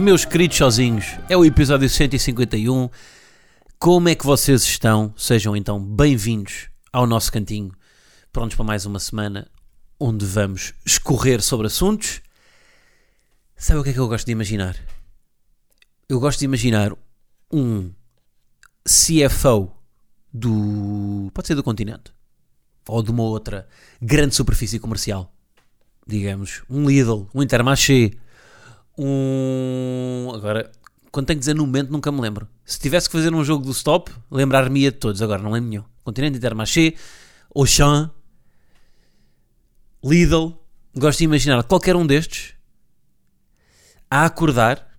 Meus 0.00 0.24
queridos 0.24 0.56
sozinhos, 0.56 1.04
é 1.28 1.36
o 1.36 1.44
episódio 1.44 1.86
151. 1.86 2.88
Como 3.78 4.08
é 4.08 4.14
que 4.14 4.24
vocês 4.24 4.62
estão? 4.62 5.12
Sejam 5.14 5.54
então 5.54 5.78
bem-vindos 5.78 6.70
ao 6.90 7.06
nosso 7.06 7.30
cantinho, 7.30 7.70
prontos 8.32 8.56
para 8.56 8.64
mais 8.64 8.86
uma 8.86 8.98
semana 8.98 9.46
onde 10.00 10.24
vamos 10.24 10.72
escorrer 10.86 11.42
sobre 11.42 11.66
assuntos. 11.66 12.22
Sabe 13.54 13.80
o 13.80 13.84
que 13.84 13.90
é 13.90 13.92
que 13.92 13.98
eu 13.98 14.08
gosto 14.08 14.24
de 14.24 14.32
imaginar? 14.32 14.74
Eu 16.08 16.18
gosto 16.18 16.38
de 16.38 16.46
imaginar 16.46 16.94
um 17.52 17.92
CFO 18.82 19.70
do. 20.32 21.30
pode 21.34 21.46
ser 21.46 21.54
do 21.54 21.62
continente 21.62 22.10
ou 22.88 23.02
de 23.02 23.10
uma 23.10 23.24
outra 23.24 23.68
grande 24.00 24.34
superfície 24.34 24.78
comercial, 24.78 25.30
digamos, 26.06 26.62
um 26.70 26.88
Lidl, 26.88 27.28
um 27.34 27.42
Intermarché 27.42 28.12
um. 29.00 30.30
Agora, 30.34 30.70
quando 31.10 31.26
tenho 31.26 31.38
que 31.38 31.40
dizer 31.40 31.54
no 31.54 31.66
momento, 31.66 31.90
nunca 31.90 32.12
me 32.12 32.20
lembro. 32.20 32.46
Se 32.64 32.78
tivesse 32.78 33.08
que 33.08 33.16
fazer 33.16 33.34
um 33.34 33.42
jogo 33.42 33.64
do 33.64 33.72
stop, 33.72 34.12
lembrar-me-ia 34.30 34.92
de 34.92 34.98
todos. 34.98 35.22
Agora, 35.22 35.42
não 35.42 35.52
lembro 35.52 35.70
nenhum. 35.70 35.84
Continente 36.04 36.36
Intermarché, 36.36 36.94
Auchan, 37.54 38.10
Lidl. 40.04 40.58
Gosto 40.94 41.18
de 41.18 41.24
imaginar 41.24 41.62
qualquer 41.64 41.94
um 41.96 42.06
destes 42.06 42.54
a 44.10 44.24
acordar 44.24 44.98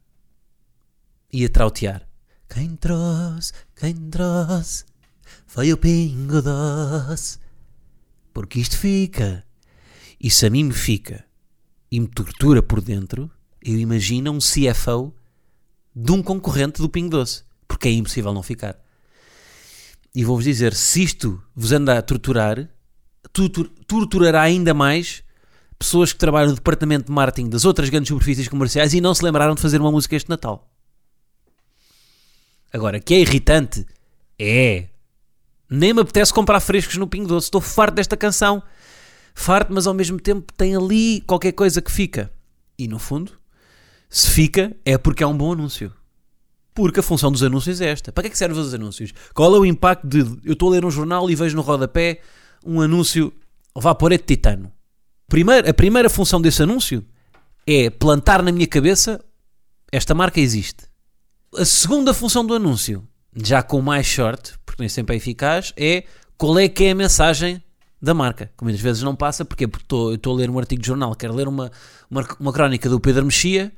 e 1.32 1.46
a 1.46 1.50
trautear. 1.50 2.08
Quem 2.48 2.76
trouxe, 2.76 3.54
quem 3.76 3.94
trouxe, 4.10 4.86
foi 5.46 5.72
o 5.72 5.78
pingo 5.78 6.42
doce. 6.42 7.40
Porque 8.34 8.60
isto 8.60 8.78
fica. 8.78 9.46
E 10.20 10.30
se 10.30 10.46
a 10.46 10.50
mim 10.50 10.66
me 10.66 10.74
fica 10.74 11.26
e 11.92 12.00
me 12.00 12.08
tortura 12.08 12.64
por 12.64 12.82
dentro, 12.82 13.30
eu 13.64 13.78
imagino 13.78 14.32
um 14.32 14.40
CFO 14.40 15.14
de 15.96 16.12
um 16.12 16.24
concorrente 16.24 16.82
do 16.82 16.90
Pingo 16.90 17.10
Doce, 17.10 17.44
porque 17.68 17.88
é 17.88 17.92
impossível 17.92 18.34
não 18.34 18.42
ficar. 18.42 18.80
E 20.14 20.24
vou-vos 20.24 20.46
dizer, 20.46 20.74
se 20.74 21.04
isto 21.04 21.42
vos 21.56 21.72
anda 21.72 21.98
a 21.98 22.02
torturar, 22.02 22.70
torturará 23.88 24.42
ainda 24.42 24.74
mais 24.74 25.24
pessoas 25.80 26.12
que 26.14 26.20
trabalham 26.20 26.50
no 26.50 26.56
departamento 26.56 27.08
de 27.08 27.12
marketing 27.12 27.50
das 27.50 27.66
outras 27.66 27.90
grandes 27.90 28.10
superfícies 28.10 28.48
comerciais 28.48 28.94
e 28.94 29.02
não 29.02 29.16
se 29.16 29.24
lembraram 29.24 29.56
de 29.56 29.62
fazer 29.62 29.80
uma 29.80 29.92
música 29.92 30.16
este 30.16 30.30
Natal. 30.30 30.70
Agora, 32.74 33.00
que 33.00 33.14
é 33.14 33.20
irritante, 33.20 33.86
é. 34.38 34.90
Nem 35.70 35.94
me 35.94 36.02
apetece 36.02 36.34
comprar 36.34 36.60
frescos 36.60 36.98
no 36.98 37.08
Pingo 37.08 37.28
Doce. 37.28 37.48
Estou 37.48 37.62
farto 37.62 37.96
desta 37.96 38.16
canção. 38.16 38.62
Farto, 39.34 39.74
mas 39.74 39.88
ao 39.88 39.94
mesmo 39.94 40.20
tempo 40.20 40.52
tem 40.54 40.76
ali 40.76 41.22
qualquer 41.22 41.54
coisa 41.54 41.82
que 41.82 41.92
fica. 41.92 42.32
E 42.78 42.88
no 42.88 43.00
fundo, 43.00 43.41
se 44.12 44.30
fica, 44.30 44.76
é 44.84 44.98
porque 44.98 45.24
é 45.24 45.28
um 45.28 45.36
bom 45.36 45.54
anúncio. 45.54 45.92
Porque 46.74 47.00
a 47.00 47.04
função 47.04 47.32
dos 47.32 47.42
anúncios 47.42 47.80
é 47.80 47.88
esta. 47.88 48.12
Para 48.12 48.24
que 48.24 48.28
é 48.28 48.30
que 48.32 48.38
servem 48.38 48.60
os 48.60 48.74
anúncios? 48.74 49.14
Qual 49.34 49.56
é 49.56 49.58
o 49.58 49.66
impacto 49.66 50.06
de 50.06 50.20
eu 50.44 50.52
estou 50.52 50.68
a 50.68 50.72
ler 50.74 50.84
um 50.84 50.92
jornal 50.92 51.30
e 51.30 51.36
vejo 51.36 51.56
no 51.56 51.62
rodapé 51.62 52.20
um 52.66 52.82
anúncio 52.82 53.34
Vaporete 53.74 54.26
Titano? 54.26 54.70
Primeiro, 55.30 55.70
a 55.70 55.74
primeira 55.74 56.10
função 56.10 56.42
desse 56.42 56.62
anúncio 56.62 57.06
é 57.66 57.90
plantar 57.90 58.44
na 58.44 58.52
minha 58.52 58.68
cabeça 58.68 59.24
esta 59.90 60.14
marca 60.14 60.42
existe. 60.42 60.84
A 61.56 61.64
segunda 61.64 62.14
função 62.14 62.46
do 62.46 62.54
anúncio, 62.54 63.08
já 63.34 63.64
com 63.64 63.82
mais 63.82 64.06
short, 64.06 64.60
porque 64.66 64.82
nem 64.82 64.90
sempre 64.90 65.16
é 65.16 65.18
eficaz, 65.18 65.74
é 65.78 66.04
qual 66.38 66.60
é 66.60 66.68
que 66.68 66.84
é 66.84 66.92
a 66.92 66.96
mensagem 66.96 67.64
da 68.02 68.14
marca. 68.14 68.52
Que 68.58 68.64
muitas 68.64 68.82
vezes 68.82 69.04
não 69.04 69.16
passa, 69.16 69.46
porque 69.46 69.64
estou 69.66 70.34
a 70.34 70.36
ler 70.36 70.50
um 70.50 70.60
artigo 70.60 70.82
de 70.82 70.88
jornal, 70.88 71.16
quero 71.16 71.34
ler 71.34 71.48
uma, 71.48 71.72
uma, 72.10 72.28
uma 72.40 72.52
crónica 72.52 72.90
do 72.90 73.00
Pedro 73.00 73.24
Mexia 73.24 73.72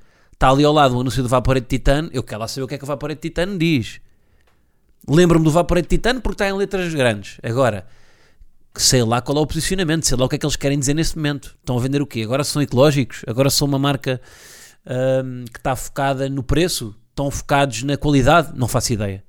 está 0.43 0.51
ali 0.51 0.65
ao 0.65 0.73
lado 0.73 0.97
o 0.97 0.99
anúncio 0.99 1.23
do 1.23 1.29
Vaporete 1.29 1.67
Titano, 1.67 2.09
eu 2.11 2.21
quero 2.21 2.41
lá 2.41 2.49
saber 2.49 2.65
o 2.65 2.67
que 2.67 2.75
é 2.75 2.77
que 2.77 2.83
o 2.83 2.87
Vaporete 2.87 3.21
Titano 3.21 3.57
diz. 3.57 4.01
Lembro-me 5.07 5.45
do 5.45 5.51
Vaporete 5.51 5.87
Titano 5.87 6.19
porque 6.19 6.33
está 6.33 6.49
em 6.49 6.51
letras 6.51 6.93
grandes. 6.93 7.37
Agora, 7.41 7.87
sei 8.75 9.03
lá 9.03 9.21
qual 9.21 9.37
é 9.37 9.41
o 9.41 9.47
posicionamento, 9.47 10.05
sei 10.05 10.17
lá 10.17 10.25
o 10.25 10.29
que 10.29 10.35
é 10.35 10.37
que 10.37 10.45
eles 10.45 10.57
querem 10.57 10.77
dizer 10.77 10.95
nesse 10.95 11.15
momento. 11.15 11.55
Estão 11.57 11.77
a 11.77 11.79
vender 11.79 12.01
o 12.01 12.05
quê? 12.05 12.23
Agora 12.23 12.43
são 12.43 12.61
ecológicos? 12.61 13.21
Agora 13.25 13.49
são 13.49 13.65
uma 13.69 13.79
marca 13.79 14.19
hum, 14.85 15.45
que 15.45 15.59
está 15.59 15.77
focada 15.77 16.27
no 16.27 16.43
preço? 16.43 16.93
Estão 17.11 17.31
focados 17.31 17.83
na 17.83 17.95
qualidade? 17.95 18.51
Não 18.53 18.67
faço 18.67 18.91
ideia. 18.91 19.23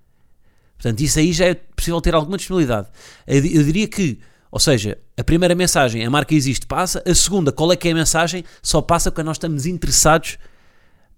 Portanto, 0.77 1.01
isso 1.01 1.21
aí 1.21 1.33
já 1.33 1.45
é 1.45 1.55
possível 1.55 2.01
ter 2.01 2.17
alguma 2.17 2.37
disponibilidade. 2.37 2.89
Eu 3.25 3.63
diria 3.63 3.87
que, 3.87 4.19
ou 4.51 4.59
seja, 4.59 4.99
a 5.17 5.23
primeira 5.23 5.55
mensagem, 5.55 6.05
a 6.05 6.11
marca 6.11 6.35
existe, 6.35 6.67
passa. 6.67 7.05
A 7.07 7.15
segunda, 7.15 7.53
qual 7.53 7.73
é 7.73 7.77
que 7.77 7.87
é 7.87 7.93
a 7.93 7.95
mensagem, 7.95 8.45
só 8.61 8.83
passa 8.83 9.13
quando 9.13 9.29
nós 9.29 9.37
estamos 9.37 9.65
interessados 9.65 10.39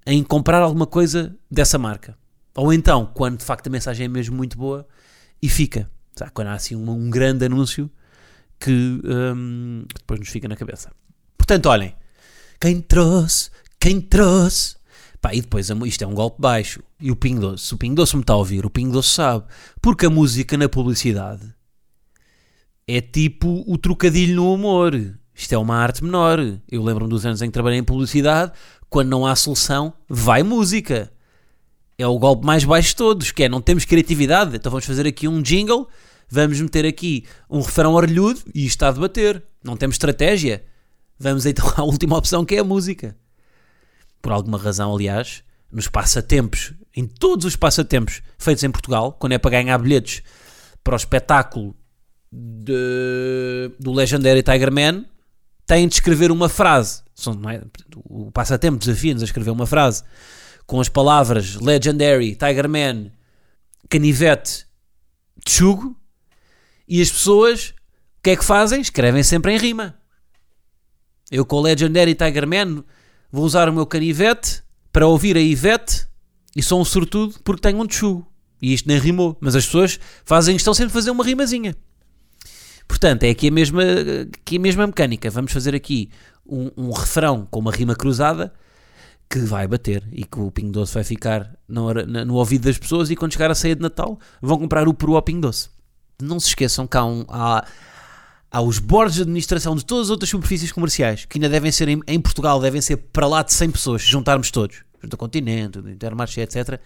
em 0.06 0.22
comprar 0.22 0.62
alguma 0.62 0.86
coisa 0.86 1.36
dessa 1.50 1.78
marca. 1.78 2.16
Ou 2.54 2.72
então, 2.72 3.10
quando 3.12 3.38
de 3.38 3.44
facto 3.44 3.66
a 3.66 3.70
mensagem 3.70 4.06
é 4.06 4.08
mesmo 4.08 4.36
muito 4.36 4.56
boa 4.56 4.86
e 5.42 5.48
fica. 5.48 5.90
Sabe? 6.14 6.30
Quando 6.32 6.48
há 6.48 6.54
assim 6.54 6.74
um, 6.74 6.90
um 6.90 7.10
grande 7.10 7.44
anúncio 7.44 7.90
que 8.58 9.00
um, 9.04 9.84
depois 9.94 10.20
nos 10.20 10.28
fica 10.28 10.48
na 10.48 10.56
cabeça. 10.56 10.90
Portanto, 11.36 11.66
olhem, 11.66 11.94
quem 12.60 12.80
trouxe, 12.80 13.50
quem 13.78 14.00
trouxe. 14.00 14.76
Pá, 15.20 15.34
e 15.34 15.40
depois 15.40 15.68
isto 15.68 16.02
é 16.02 16.06
um 16.06 16.14
golpe 16.14 16.40
baixo. 16.40 16.82
E 17.00 17.10
o 17.10 17.16
Ping 17.16 17.38
Doce, 17.38 17.74
o 17.74 17.76
Ping 17.76 17.94
Doce 17.94 18.16
me 18.16 18.22
está 18.22 18.32
a 18.32 18.36
ouvir, 18.36 18.64
o 18.64 18.70
Ping 18.70 18.90
Doce 18.90 19.10
sabe. 19.10 19.44
Porque 19.82 20.06
a 20.06 20.10
música 20.10 20.56
na 20.56 20.68
publicidade 20.68 21.54
é 22.86 23.00
tipo 23.00 23.64
o 23.66 23.76
trocadilho 23.76 24.36
no 24.36 24.54
humor. 24.54 24.94
Isto 25.34 25.52
é 25.52 25.58
uma 25.58 25.76
arte 25.76 26.02
menor. 26.02 26.38
Eu 26.70 26.82
lembro-me 26.82 27.10
dos 27.10 27.26
anos 27.26 27.42
em 27.42 27.46
que 27.46 27.52
trabalhei 27.52 27.78
em 27.78 27.84
publicidade, 27.84 28.52
quando 28.88 29.08
não 29.08 29.26
há 29.26 29.34
solução, 29.34 29.92
vai 30.08 30.42
música. 30.42 31.12
É 31.98 32.06
o 32.06 32.18
golpe 32.18 32.44
mais 32.44 32.64
baixo 32.64 32.90
de 32.90 32.96
todos, 32.96 33.30
que 33.30 33.44
é 33.44 33.48
não 33.48 33.60
temos 33.60 33.84
criatividade, 33.84 34.56
então 34.56 34.70
vamos 34.70 34.84
fazer 34.84 35.06
aqui 35.06 35.26
um 35.26 35.40
jingle, 35.40 35.88
vamos 36.28 36.60
meter 36.60 36.84
aqui 36.84 37.24
um 37.48 37.60
refrão 37.60 37.94
orelhudo 37.94 38.40
e 38.54 38.66
isto 38.66 38.76
está 38.76 38.88
a 38.88 38.92
debater. 38.92 39.42
Não 39.64 39.76
temos 39.76 39.94
estratégia. 39.94 40.64
Vamos 41.18 41.46
então 41.46 41.72
à 41.76 41.82
última 41.82 42.16
opção 42.16 42.44
que 42.44 42.56
é 42.56 42.58
a 42.58 42.64
música. 42.64 43.16
Por 44.20 44.32
alguma 44.32 44.58
razão, 44.58 44.94
aliás, 44.94 45.42
nos 45.70 45.88
passatempos, 45.88 46.74
em 46.94 47.06
todos 47.06 47.44
os 47.44 47.56
passatempos 47.56 48.22
feitos 48.38 48.64
em 48.64 48.70
Portugal, 48.70 49.12
quando 49.12 49.32
é 49.32 49.38
para 49.38 49.50
ganhar 49.50 49.78
bilhetes 49.78 50.22
para 50.82 50.94
o 50.94 50.96
espetáculo 50.96 51.74
de, 52.30 53.72
do 53.78 53.92
Legendary 53.92 54.42
Tiger 54.42 54.72
Man, 54.72 55.04
têm 55.66 55.88
de 55.88 55.94
escrever 55.94 56.30
uma 56.30 56.48
frase. 56.48 57.02
É? 57.50 57.62
O 58.04 58.30
passatempo 58.30 58.78
desafia-nos 58.78 59.22
a 59.22 59.26
escrever 59.26 59.50
uma 59.50 59.66
frase 59.66 60.04
com 60.66 60.80
as 60.80 60.88
palavras 60.88 61.56
Legendary, 61.56 62.36
Tiger 62.36 62.68
Man, 62.68 63.10
Canivete, 63.88 64.66
Tchugo, 65.44 65.96
e 66.88 67.00
as 67.00 67.10
pessoas 67.10 67.74
o 68.18 68.22
que 68.22 68.30
é 68.30 68.36
que 68.36 68.44
fazem? 68.44 68.80
Escrevem 68.80 69.22
sempre 69.22 69.52
em 69.52 69.58
rima. 69.58 69.94
Eu 71.30 71.44
com 71.44 71.60
Legendary 71.60 72.14
Tiger 72.14 72.46
Man 72.46 72.84
vou 73.30 73.44
usar 73.44 73.68
o 73.68 73.72
meu 73.72 73.86
canivete 73.86 74.62
para 74.92 75.06
ouvir 75.06 75.36
a 75.36 75.40
Ivete 75.40 76.06
e 76.54 76.62
sou 76.62 76.80
um 76.80 76.84
sortudo 76.84 77.38
porque 77.44 77.62
tenho 77.62 77.80
um 77.80 77.86
tchugo. 77.86 78.26
E 78.60 78.72
isto 78.72 78.88
nem 78.88 78.98
rimou, 78.98 79.36
mas 79.40 79.54
as 79.54 79.66
pessoas 79.66 80.00
fazem, 80.24 80.56
estão 80.56 80.72
sempre 80.72 80.90
a 80.90 80.94
fazer 80.94 81.10
uma 81.10 81.24
rimazinha. 81.24 81.76
Portanto, 82.86 83.24
é 83.24 83.30
aqui 83.30 83.48
a 83.48 83.50
mesma, 83.50 83.82
aqui 84.32 84.56
a 84.56 84.60
mesma 84.60 84.86
mecânica. 84.86 85.30
Vamos 85.30 85.52
fazer 85.52 85.74
aqui 85.74 86.10
um, 86.46 86.70
um 86.76 86.90
refrão 86.92 87.46
com 87.50 87.60
uma 87.60 87.72
rima 87.72 87.94
cruzada 87.94 88.52
que 89.28 89.40
vai 89.40 89.66
bater 89.66 90.04
e 90.12 90.24
que 90.24 90.38
o 90.38 90.50
Pingo 90.50 90.72
Doce 90.72 90.94
vai 90.94 91.04
ficar 91.04 91.52
no, 91.68 91.92
no 91.92 92.34
ouvido 92.34 92.64
das 92.64 92.78
pessoas 92.78 93.10
e 93.10 93.16
quando 93.16 93.32
chegar 93.32 93.50
a 93.50 93.54
ceia 93.54 93.74
de 93.74 93.82
Natal 93.82 94.18
vão 94.40 94.58
comprar 94.58 94.86
o 94.88 94.94
peru 94.94 95.16
ao 95.16 95.22
Pingo 95.22 95.42
Doce. 95.42 95.68
Não 96.22 96.38
se 96.38 96.48
esqueçam 96.48 96.86
que 96.86 96.96
há, 96.96 97.04
um, 97.04 97.24
há, 97.28 97.66
há 98.50 98.60
os 98.62 98.78
bordes 98.78 99.16
de 99.16 99.22
administração 99.22 99.74
de 99.74 99.84
todas 99.84 100.06
as 100.06 100.10
outras 100.10 100.30
superfícies 100.30 100.70
comerciais 100.70 101.24
que 101.24 101.38
ainda 101.38 101.48
devem 101.48 101.72
ser 101.72 101.88
em, 101.88 102.00
em 102.06 102.20
Portugal, 102.20 102.60
devem 102.60 102.80
ser 102.80 102.96
para 102.96 103.26
lá 103.26 103.42
de 103.42 103.52
100 103.52 103.70
pessoas, 103.72 104.02
se 104.02 104.08
juntarmos 104.08 104.50
todos, 104.50 104.82
do 105.02 105.16
Continente, 105.16 105.80
do 105.80 105.90
Intermarché, 105.90 106.42
etc., 106.42 106.80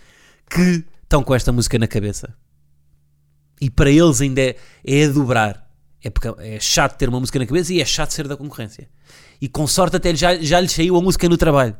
que 0.49 0.85
estão 1.03 1.23
com 1.23 1.35
esta 1.35 1.53
música 1.53 1.79
na 1.79 1.87
cabeça. 1.87 2.35
E 3.61 3.71
para 3.71 3.91
eles 3.91 4.21
ainda 4.21 4.41
é, 4.41 4.57
é 4.85 5.05
a 5.05 5.09
dobrar. 5.09 5.70
É 6.03 6.11
porque 6.11 6.29
é 6.39 6.59
chato 6.59 6.97
ter 6.97 7.09
uma 7.09 7.21
música 7.21 7.39
na 7.39 7.47
cabeça 7.47 7.73
e 7.73 7.81
é 7.81 7.85
chato 7.85 8.13
ser 8.13 8.27
da 8.27 8.37
concorrência. 8.37 8.89
E 9.41 9.49
com 9.49 9.67
sorte 9.67 9.97
até 9.97 10.15
já, 10.15 10.37
já 10.37 10.61
lhe 10.61 10.69
saiu 10.69 10.97
a 10.97 11.03
música 11.03 11.29
no 11.29 11.37
trabalho. 11.37 11.77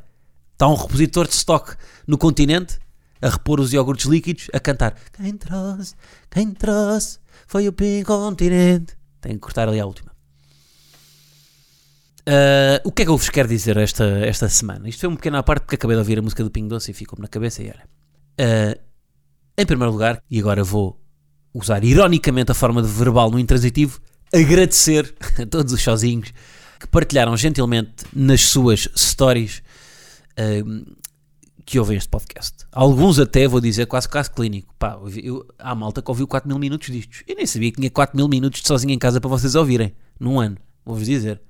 Está 0.53 0.69
um 0.69 0.75
repositor 0.75 1.27
de 1.27 1.35
stock 1.35 1.75
no 2.07 2.19
continente 2.19 2.79
a 3.23 3.29
repor 3.29 3.61
os 3.61 3.73
iogurtes 3.73 4.07
líquidos, 4.07 4.49
a 4.53 4.61
cantar 4.61 4.95
Quem 5.13 5.37
trouxe, 5.37 5.95
quem 6.31 6.53
trouxe, 6.53 7.19
foi 7.47 7.69
o 7.69 7.73
Pink 7.73 8.05
Continente. 8.05 8.97
Tenho 9.21 9.35
que 9.35 9.41
cortar 9.41 9.69
ali 9.69 9.79
a 9.79 9.87
última. 9.87 10.11
Uh, 12.21 12.81
o 12.85 12.93
que 12.93 13.03
é 13.03 13.05
que 13.05 13.11
eu 13.11 13.17
vos 13.17 13.29
quero 13.29 13.49
dizer 13.49 13.77
esta, 13.77 14.05
esta 14.05 14.49
semana? 14.49 14.89
Isto 14.89 15.01
foi 15.01 15.09
um 15.09 15.17
pequeno 15.17 15.37
à 15.37 15.43
parte 15.43 15.63
porque 15.63 15.75
acabei 15.75 15.97
de 15.97 16.01
ouvir 16.01 16.19
a 16.19 16.23
música 16.23 16.45
do 16.45 16.51
Ping 16.51 16.69
Doce 16.69 16.91
e 16.91 16.95
ficou-me 16.95 17.23
na 17.23 17.29
cabeça 17.29 17.63
e 17.63 17.67
olha. 17.67 17.85
Uh, 18.41 18.81
em 19.59 19.67
primeiro 19.67 19.93
lugar, 19.93 20.23
e 20.31 20.39
agora 20.39 20.65
vou 20.65 20.99
usar 21.53 21.83
ironicamente 21.85 22.53
a 22.53 22.55
forma 22.55 22.83
de 22.83 22.89
verbal 22.89 23.31
no 23.31 23.39
intransitivo, 23.39 24.01
agradecer 24.33 25.15
a 25.41 25.47
todos 25.47 25.73
os 25.73 25.83
sozinhos 25.83 26.33
que 26.79 26.87
partilharam 26.87 27.37
gentilmente 27.37 28.05
nas 28.13 28.43
suas 28.43 28.89
stories 28.97 29.63
uh, 30.39 30.97
que 31.65 31.79
ouvem 31.79 31.97
este 31.97 32.09
podcast. 32.09 32.67
Alguns 32.73 33.19
até, 33.19 33.47
vou 33.47 33.61
dizer, 33.61 33.87
quase 33.87 34.09
caso 34.09 34.33
clínico. 34.33 34.75
Pá, 34.79 34.99
eu, 35.23 35.47
há 35.59 35.75
malta 35.75 36.03
que 36.03 36.11
ouviu 36.11 36.27
4 36.27 36.49
mil 36.49 36.59
minutos 36.59 36.91
distos. 36.91 37.23
Eu 37.29 37.37
nem 37.37 37.47
sabia 37.47 37.71
que 37.71 37.77
tinha 37.77 37.91
4 37.91 38.17
mil 38.17 38.27
minutos 38.29 38.61
de 38.63 38.67
sozinho 38.67 38.93
em 38.93 38.99
casa 38.99 39.21
para 39.21 39.29
vocês 39.29 39.55
ouvirem, 39.55 39.95
num 40.19 40.41
ano, 40.41 40.57
vou-vos 40.85 41.07
dizer. 41.07 41.41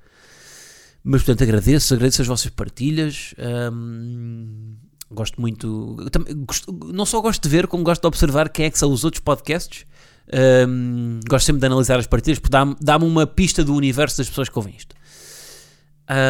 Mas, 1.03 1.23
portanto, 1.23 1.43
agradeço, 1.43 1.95
agradeço 1.95 2.21
as 2.21 2.29
vossas 2.29 2.51
partilhas. 2.51 3.35
Um, 3.73 4.77
gosto 5.11 5.41
muito. 5.41 5.97
Também, 6.11 6.45
gosto, 6.45 6.71
não 6.93 7.07
só 7.07 7.21
gosto 7.21 7.43
de 7.43 7.49
ver, 7.49 7.67
como 7.67 7.83
gosto 7.83 8.03
de 8.03 8.07
observar 8.07 8.51
quem 8.51 8.67
é 8.67 8.71
que 8.71 8.79
são 8.79 8.93
os 8.93 9.05
outros 9.05 9.23
podcasts. 9.23 9.87
Um, 10.33 11.21
gosto 11.29 11.47
sempre 11.47 11.61
de 11.61 11.67
analisar 11.67 11.99
as 11.99 12.07
partilhas, 12.07 12.39
porque 12.39 12.53
dá-me 12.53 12.77
dá 12.81 12.97
uma 12.97 13.27
pista 13.27 13.65
do 13.65 13.75
universo 13.75 14.19
das 14.19 14.29
pessoas 14.29 14.49
que 14.49 14.59
ouvem 14.59 14.75
isto. 14.77 14.95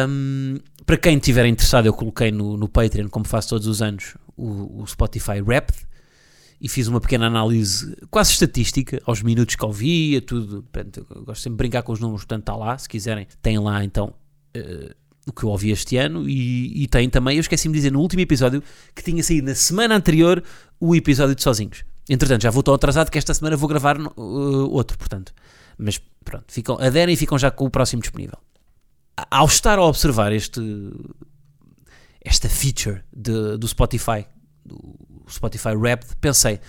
Um, 0.09 0.57
para 0.85 0.97
quem 0.97 1.17
estiver 1.17 1.45
interessado, 1.45 1.85
eu 1.85 1.93
coloquei 1.93 2.31
no, 2.31 2.57
no 2.57 2.67
Patreon, 2.67 3.09
como 3.09 3.25
faço 3.25 3.49
todos 3.49 3.67
os 3.67 3.81
anos, 3.81 4.15
o, 4.35 4.81
o 4.81 4.87
Spotify 4.87 5.41
Wrapped 5.41 5.87
e 6.59 6.69
fiz 6.69 6.87
uma 6.87 7.01
pequena 7.01 7.25
análise 7.25 7.95
quase 8.11 8.31
estatística 8.31 9.01
aos 9.05 9.23
minutos 9.23 9.55
que 9.55 9.65
ouvia, 9.65 10.21
tudo. 10.21 10.63
Portanto, 10.63 11.05
gosto 11.25 11.41
sempre 11.41 11.55
de 11.55 11.57
brincar 11.57 11.83
com 11.83 11.91
os 11.91 11.99
números, 11.99 12.21
portanto 12.21 12.41
está 12.41 12.55
lá, 12.55 12.77
se 12.77 12.87
quiserem, 12.87 13.27
tem 13.41 13.57
lá 13.57 13.83
então 13.83 14.13
uh, 14.55 14.95
o 15.27 15.33
que 15.33 15.43
eu 15.43 15.49
ouvi 15.49 15.71
este 15.71 15.97
ano 15.97 16.29
e, 16.29 16.83
e 16.83 16.87
tem 16.87 17.09
também, 17.09 17.37
eu 17.37 17.41
esqueci-me 17.41 17.73
de 17.73 17.79
dizer 17.79 17.91
no 17.91 17.99
último 17.99 18.21
episódio 18.21 18.63
que 18.95 19.03
tinha 19.03 19.23
saído 19.23 19.47
na 19.47 19.55
semana 19.55 19.95
anterior 19.95 20.43
o 20.79 20.95
episódio 20.95 21.35
de 21.35 21.41
Sozinhos. 21.41 21.83
Entretanto, 22.09 22.41
já 22.43 22.49
vou 22.49 22.63
tão 22.63 22.73
atrasado 22.73 23.09
que 23.09 23.17
esta 23.17 23.33
semana 23.33 23.55
vou 23.55 23.69
gravar 23.69 23.99
uh, 23.99 24.69
outro, 24.71 24.97
portanto. 24.97 25.33
Mas 25.77 25.99
pronto, 26.23 26.45
ficam, 26.47 26.77
aderem 26.79 27.13
e 27.13 27.17
ficam 27.17 27.37
já 27.37 27.49
com 27.51 27.65
o 27.65 27.69
próximo 27.69 28.01
disponível. 28.01 28.37
Ao 29.29 29.45
estar 29.45 29.77
a 29.77 29.83
observar 29.83 30.31
este, 30.31 30.61
esta 32.23 32.49
feature 32.49 33.03
de, 33.15 33.57
do 33.57 33.67
Spotify, 33.67 34.25
do 34.65 34.97
Spotify 35.29 35.75
Wrapped, 35.75 36.15
pensei, 36.17 36.59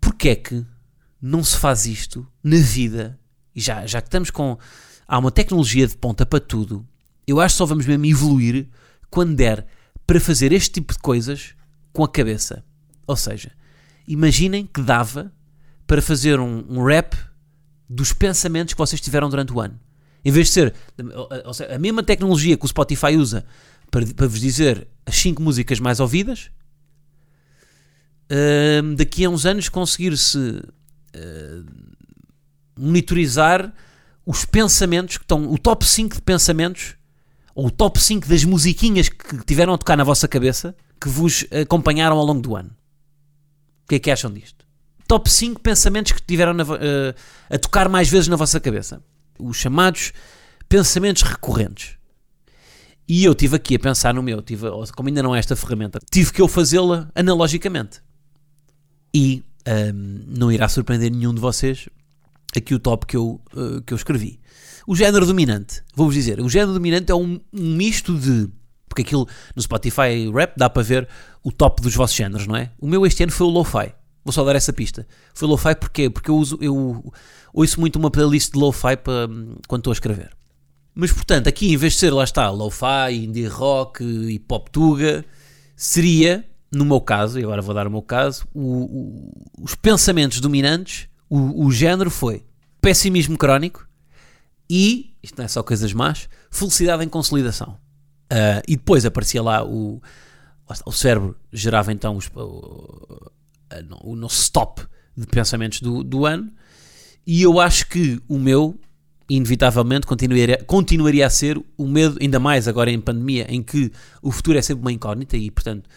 porquê 0.00 0.30
é 0.30 0.36
que 0.36 0.66
não 1.20 1.44
se 1.44 1.56
faz 1.56 1.86
isto 1.86 2.26
na 2.42 2.56
vida? 2.56 3.18
E 3.54 3.60
já, 3.60 3.86
já 3.86 4.00
que 4.00 4.08
estamos 4.08 4.30
com 4.30 4.58
há 5.06 5.18
uma 5.18 5.32
tecnologia 5.32 5.86
de 5.86 5.96
ponta 5.96 6.24
para 6.24 6.40
tudo. 6.40 6.86
Eu 7.26 7.40
acho 7.40 7.54
que 7.54 7.58
só 7.58 7.66
vamos 7.66 7.84
mesmo 7.86 8.06
evoluir 8.06 8.68
quando 9.10 9.34
der 9.34 9.66
para 10.06 10.20
fazer 10.20 10.52
este 10.52 10.70
tipo 10.74 10.92
de 10.92 11.00
coisas 11.00 11.54
com 11.92 12.04
a 12.04 12.08
cabeça. 12.08 12.64
Ou 13.06 13.16
seja, 13.16 13.52
imaginem 14.12 14.66
que 14.66 14.82
dava 14.82 15.32
para 15.86 16.02
fazer 16.02 16.40
um, 16.40 16.64
um 16.68 16.84
rap 16.84 17.16
dos 17.88 18.12
pensamentos 18.12 18.74
que 18.74 18.78
vocês 18.78 19.00
tiveram 19.00 19.28
durante 19.30 19.52
o 19.52 19.60
ano. 19.60 19.78
Em 20.24 20.30
vez 20.30 20.48
de 20.48 20.52
ser 20.52 20.74
seja, 21.52 21.74
a 21.74 21.78
mesma 21.78 22.02
tecnologia 22.02 22.56
que 22.56 22.64
o 22.64 22.68
Spotify 22.68 23.16
usa 23.16 23.44
para, 23.90 24.04
para 24.06 24.26
vos 24.26 24.40
dizer 24.40 24.86
as 25.06 25.16
5 25.16 25.40
músicas 25.40 25.78
mais 25.80 26.00
ouvidas, 26.00 26.50
uh, 28.30 28.94
daqui 28.96 29.24
a 29.24 29.30
uns 29.30 29.46
anos 29.46 29.68
conseguir-se 29.68 30.38
uh, 30.38 31.64
monitorizar 32.78 33.72
os 34.26 34.44
pensamentos 34.44 35.18
que 35.18 35.24
estão, 35.24 35.50
o 35.50 35.58
top 35.58 35.86
5 35.86 36.16
de 36.16 36.22
pensamentos, 36.22 36.96
ou 37.54 37.66
o 37.66 37.70
top 37.70 38.00
5 38.00 38.28
das 38.28 38.44
musiquinhas 38.44 39.08
que 39.08 39.44
tiveram 39.44 39.72
a 39.72 39.78
tocar 39.78 39.96
na 39.96 40.04
vossa 40.04 40.28
cabeça, 40.28 40.74
que 41.00 41.08
vos 41.08 41.44
acompanharam 41.62 42.16
ao 42.16 42.24
longo 42.24 42.40
do 42.40 42.54
ano. 42.54 42.70
Que 43.90 43.96
é 43.96 43.98
que 43.98 44.08
acham 44.08 44.32
disto? 44.32 44.64
Top 45.08 45.28
5 45.28 45.60
pensamentos 45.60 46.12
que 46.12 46.22
tiveram 46.22 46.54
na, 46.54 46.62
uh, 46.62 47.14
a 47.50 47.58
tocar 47.58 47.88
mais 47.88 48.08
vezes 48.08 48.28
na 48.28 48.36
vossa 48.36 48.60
cabeça. 48.60 49.02
Os 49.36 49.56
chamados 49.56 50.12
pensamentos 50.68 51.22
recorrentes. 51.22 51.96
E 53.08 53.24
eu 53.24 53.34
tive 53.34 53.56
aqui 53.56 53.74
a 53.74 53.80
pensar 53.80 54.14
no 54.14 54.22
meu, 54.22 54.40
tive, 54.42 54.68
como 54.94 55.08
ainda 55.08 55.24
não 55.24 55.34
é 55.34 55.40
esta 55.40 55.56
ferramenta, 55.56 55.98
tive 56.08 56.32
que 56.32 56.40
eu 56.40 56.46
fazê-la 56.46 57.10
analogicamente. 57.12 58.00
E 59.12 59.42
um, 59.66 59.72
ehm, 59.72 60.24
não 60.28 60.52
irá 60.52 60.68
surpreender 60.68 61.10
nenhum 61.10 61.34
de 61.34 61.40
vocês 61.40 61.88
aqui 62.56 62.72
o 62.72 62.78
top 62.78 63.06
que 63.06 63.16
eu, 63.16 63.40
uh, 63.52 63.82
que 63.82 63.92
eu 63.92 63.96
escrevi. 63.96 64.38
O 64.86 64.94
género 64.94 65.26
dominante, 65.26 65.82
vou-vos 65.96 66.14
dizer, 66.14 66.38
o 66.38 66.48
género 66.48 66.74
dominante 66.74 67.10
é 67.10 67.14
um, 67.16 67.40
um, 67.52 67.74
misto 67.74 68.16
de. 68.16 68.48
Porque 68.90 69.02
aquilo 69.02 69.26
no 69.54 69.62
Spotify 69.62 70.30
Rap 70.34 70.54
dá 70.56 70.68
para 70.68 70.82
ver 70.82 71.08
o 71.42 71.52
top 71.52 71.80
dos 71.80 71.94
vossos 71.94 72.16
géneros, 72.16 72.46
não 72.46 72.56
é? 72.56 72.70
O 72.78 72.86
meu 72.86 73.06
este 73.06 73.22
ano 73.22 73.32
foi 73.32 73.46
o 73.46 73.50
Lo-Fi. 73.50 73.94
Vou 74.24 74.32
só 74.32 74.44
dar 74.44 74.56
essa 74.56 74.72
pista. 74.72 75.06
Foi 75.32 75.48
Lo-Fi 75.48 75.76
porquê? 75.76 76.10
Porque 76.10 76.30
eu, 76.30 76.36
uso, 76.36 76.58
eu 76.60 77.14
ouço 77.54 77.80
muito 77.80 77.96
uma 77.96 78.10
playlist 78.10 78.52
de 78.52 78.58
Lo-Fi 78.58 78.98
quando 79.68 79.80
estou 79.80 79.92
a 79.92 79.94
escrever. 79.94 80.30
Mas 80.94 81.12
portanto, 81.12 81.46
aqui 81.46 81.72
em 81.72 81.76
vez 81.76 81.92
de 81.92 82.00
ser, 82.00 82.10
lá 82.12 82.24
está, 82.24 82.50
Lo-Fi, 82.50 83.14
Indie 83.14 83.46
Rock 83.46 84.04
e 84.04 84.38
Pop 84.40 84.68
Tuga, 84.70 85.24
seria, 85.76 86.44
no 86.70 86.84
meu 86.84 87.00
caso, 87.00 87.38
e 87.38 87.44
agora 87.44 87.62
vou 87.62 87.74
dar 87.74 87.86
o 87.86 87.90
meu 87.90 88.02
caso, 88.02 88.44
o, 88.52 88.60
o, 88.60 89.32
os 89.62 89.74
pensamentos 89.76 90.40
dominantes 90.40 91.08
o, 91.30 91.66
o 91.66 91.70
género 91.70 92.10
foi 92.10 92.44
pessimismo 92.80 93.38
crónico 93.38 93.86
e, 94.68 95.14
isto 95.22 95.38
não 95.38 95.44
é 95.44 95.48
só 95.48 95.62
coisas 95.62 95.92
más, 95.92 96.28
felicidade 96.50 97.04
em 97.04 97.08
consolidação. 97.08 97.78
Uh, 98.30 98.62
e 98.68 98.76
depois 98.76 99.04
aparecia 99.04 99.42
lá 99.42 99.64
o, 99.64 100.00
o 100.86 100.92
cérebro 100.92 101.36
gerava 101.52 101.92
então 101.92 102.16
os, 102.16 102.30
o, 102.34 103.32
o 104.04 104.14
nosso 104.14 104.42
stop 104.42 104.82
de 105.16 105.26
pensamentos 105.26 105.80
do, 105.80 106.04
do 106.04 106.24
ano 106.24 106.48
e 107.26 107.42
eu 107.42 107.58
acho 107.58 107.88
que 107.88 108.20
o 108.28 108.38
meu 108.38 108.78
inevitavelmente 109.28 110.06
continuaria, 110.06 110.62
continuaria 110.64 111.26
a 111.26 111.30
ser 111.30 111.60
o 111.76 111.86
medo, 111.86 112.18
ainda 112.20 112.38
mais 112.38 112.66
agora 112.66 112.90
em 112.90 113.00
pandemia, 113.00 113.46
em 113.48 113.62
que 113.62 113.92
o 114.22 114.30
futuro 114.30 114.58
é 114.58 114.62
sempre 114.62 114.82
uma 114.82 114.92
incógnita 114.92 115.36
e 115.36 115.50
portanto 115.50 115.88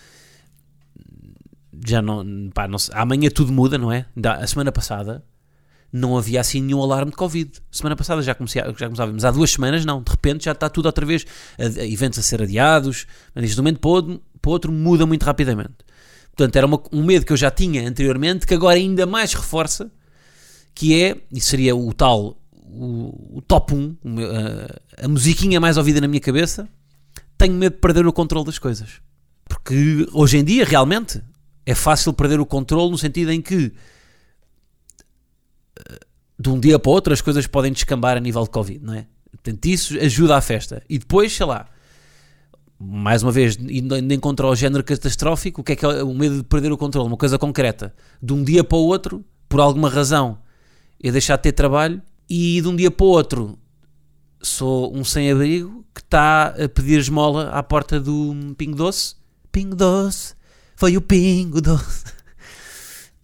já 1.86 2.02
não, 2.02 2.50
pá, 2.54 2.68
não 2.68 2.78
amanhã 2.94 3.30
tudo 3.30 3.52
muda, 3.52 3.78
não 3.78 3.92
é? 3.92 4.06
A 4.40 4.48
semana 4.48 4.72
passada 4.72 5.24
não 5.94 6.18
havia 6.18 6.42
assim 6.42 6.60
nenhum 6.60 6.82
alarme 6.82 7.12
de 7.12 7.18
Covid. 7.18 7.52
Semana 7.72 7.96
passada 7.96 8.24
já, 8.24 8.34
comecei, 8.34 8.60
já 8.76 8.88
começávamos, 8.88 9.24
há 9.24 9.30
duas 9.30 9.52
semanas 9.52 9.86
não, 9.86 10.02
de 10.02 10.10
repente 10.10 10.46
já 10.46 10.52
está 10.52 10.68
tudo 10.68 10.88
outra 10.88 11.06
vez, 11.06 11.24
eventos 11.58 12.18
a 12.18 12.24
ser 12.24 12.42
adiados, 12.42 13.06
mas 13.36 13.52
de 13.52 13.56
um 13.56 13.64
momento 13.64 13.80
para 13.80 13.92
outro, 13.92 14.22
para 14.42 14.52
outro 14.52 14.72
muda 14.72 15.06
muito 15.06 15.24
rapidamente. 15.24 15.76
Portanto, 16.36 16.56
era 16.56 16.66
uma, 16.66 16.82
um 16.92 17.04
medo 17.04 17.26
que 17.28 17.32
eu 17.32 17.38
já 17.38 17.52
tinha 17.52 17.88
anteriormente, 17.88 18.48
que 18.48 18.56
agora 18.56 18.76
ainda 18.76 19.06
mais 19.06 19.36
reforça, 19.36 19.92
que 20.74 21.00
é, 21.00 21.22
e 21.32 21.40
seria 21.40 21.76
o 21.76 21.94
tal, 21.94 22.42
o, 22.52 23.38
o 23.38 23.42
top 23.48 23.76
1, 23.76 23.98
a, 25.00 25.06
a 25.06 25.08
musiquinha 25.08 25.62
mais 25.62 25.78
ouvida 25.78 26.02
na 26.02 26.08
minha 26.08 26.20
cabeça, 26.20 26.68
tenho 27.38 27.54
medo 27.54 27.74
de 27.74 27.80
perder 27.80 28.08
o 28.08 28.12
controle 28.12 28.48
das 28.48 28.58
coisas. 28.58 28.94
Porque 29.48 30.08
hoje 30.12 30.40
em 30.40 30.44
dia, 30.44 30.66
realmente, 30.66 31.22
é 31.68 31.76
fácil 31.76 32.14
perder 32.14 32.40
o 32.40 32.48
controle 32.48 32.90
no 32.90 32.98
sentido 32.98 33.32
em 33.32 33.40
que 33.40 33.72
de 36.44 36.50
um 36.50 36.60
dia 36.60 36.78
para 36.78 36.90
o 36.90 36.94
outro 36.94 37.14
as 37.14 37.22
coisas 37.22 37.48
podem 37.48 37.72
descambar 37.72 38.18
a 38.18 38.20
nível 38.20 38.44
de 38.44 38.50
Covid, 38.50 38.84
não 38.84 38.94
é? 38.94 39.08
Portanto, 39.32 39.66
isso 39.66 39.98
ajuda 39.98 40.36
à 40.36 40.42
festa. 40.42 40.84
E 40.90 41.00
depois, 41.00 41.32
sei 41.34 41.46
lá, 41.46 41.68
mais 42.78 43.24
uma 43.24 43.32
vez, 43.32 43.58
indo 43.58 44.00
de 44.02 44.14
encontro 44.14 44.48
ao 44.48 44.56
género 44.56 44.84
catastrófico, 44.84 45.62
o 45.62 45.64
que 45.64 45.72
é 45.72 45.76
que 45.78 45.86
é 45.86 46.04
o 46.04 46.14
medo 46.14 46.38
de 46.38 46.44
perder 46.44 46.72
o 46.72 46.78
controle? 46.78 47.08
Uma 47.08 47.18
coisa 47.18 47.40
concreta. 47.40 47.96
De 48.22 48.34
um 48.34 48.44
dia 48.44 48.62
para 48.62 48.78
o 48.78 48.86
outro, 48.86 49.24
por 49.48 49.62
alguma 49.62 49.90
razão, 49.90 50.38
eu 51.02 51.14
deixar 51.14 51.38
de 51.38 51.44
ter 51.44 51.54
trabalho 51.54 52.02
e 52.30 52.60
de 52.62 52.68
um 52.68 52.76
dia 52.76 52.92
para 52.92 53.06
o 53.06 53.10
outro 53.10 53.58
sou 54.42 54.94
um 54.94 55.06
sem-abrigo 55.06 55.86
que 55.96 56.02
está 56.02 56.48
a 56.48 56.68
pedir 56.68 57.00
esmola 57.00 57.52
à 57.52 57.64
porta 57.64 58.02
do 58.02 58.54
Pingo 58.58 58.76
Doce. 58.76 59.16
Pingo 59.50 59.78
Doce, 59.78 60.36
foi 60.76 60.98
o 60.98 61.02
Pingo 61.02 61.62
Doce. 61.62 62.04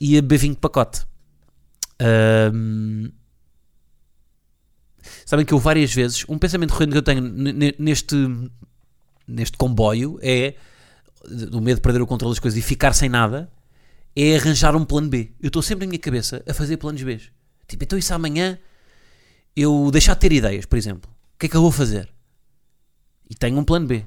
E 0.01 0.17
a 0.17 0.21
beber 0.21 0.37
vinho 0.37 0.53
de 0.53 0.61
pacote. 0.61 1.08
Um, 2.01 3.11
sabem 5.25 5.45
que 5.45 5.53
eu 5.53 5.59
várias 5.59 5.93
vezes, 5.93 6.25
um 6.27 6.37
pensamento 6.37 6.71
recorrente 6.71 6.91
que 6.91 6.97
eu 6.97 7.01
tenho 7.01 7.21
neste, 7.77 8.15
neste 9.27 9.57
comboio 9.57 10.19
é 10.21 10.55
o 11.51 11.59
medo 11.59 11.75
de 11.75 11.81
perder 11.81 12.01
o 12.01 12.07
controle 12.07 12.33
das 12.33 12.39
coisas 12.39 12.57
e 12.57 12.61
ficar 12.61 12.93
sem 12.93 13.09
nada, 13.09 13.51
é 14.15 14.35
arranjar 14.35 14.75
um 14.75 14.85
plano 14.85 15.09
B. 15.09 15.33
Eu 15.39 15.47
estou 15.47 15.61
sempre 15.61 15.85
na 15.85 15.89
minha 15.89 15.99
cabeça 15.99 16.43
a 16.47 16.53
fazer 16.53 16.77
planos 16.77 17.03
B. 17.03 17.19
Tipo, 17.67 17.83
então 17.83 17.99
isso 17.99 18.13
amanhã 18.13 18.57
eu 19.55 19.89
deixar 19.91 20.13
de 20.13 20.21
ter 20.21 20.31
ideias, 20.31 20.65
por 20.65 20.77
exemplo. 20.77 21.11
O 21.35 21.37
que 21.39 21.45
é 21.45 21.49
que 21.49 21.55
eu 21.55 21.61
vou 21.61 21.71
fazer? 21.71 22.09
E 23.29 23.35
tenho 23.35 23.57
um 23.57 23.63
plano 23.63 23.85
B. 23.85 24.05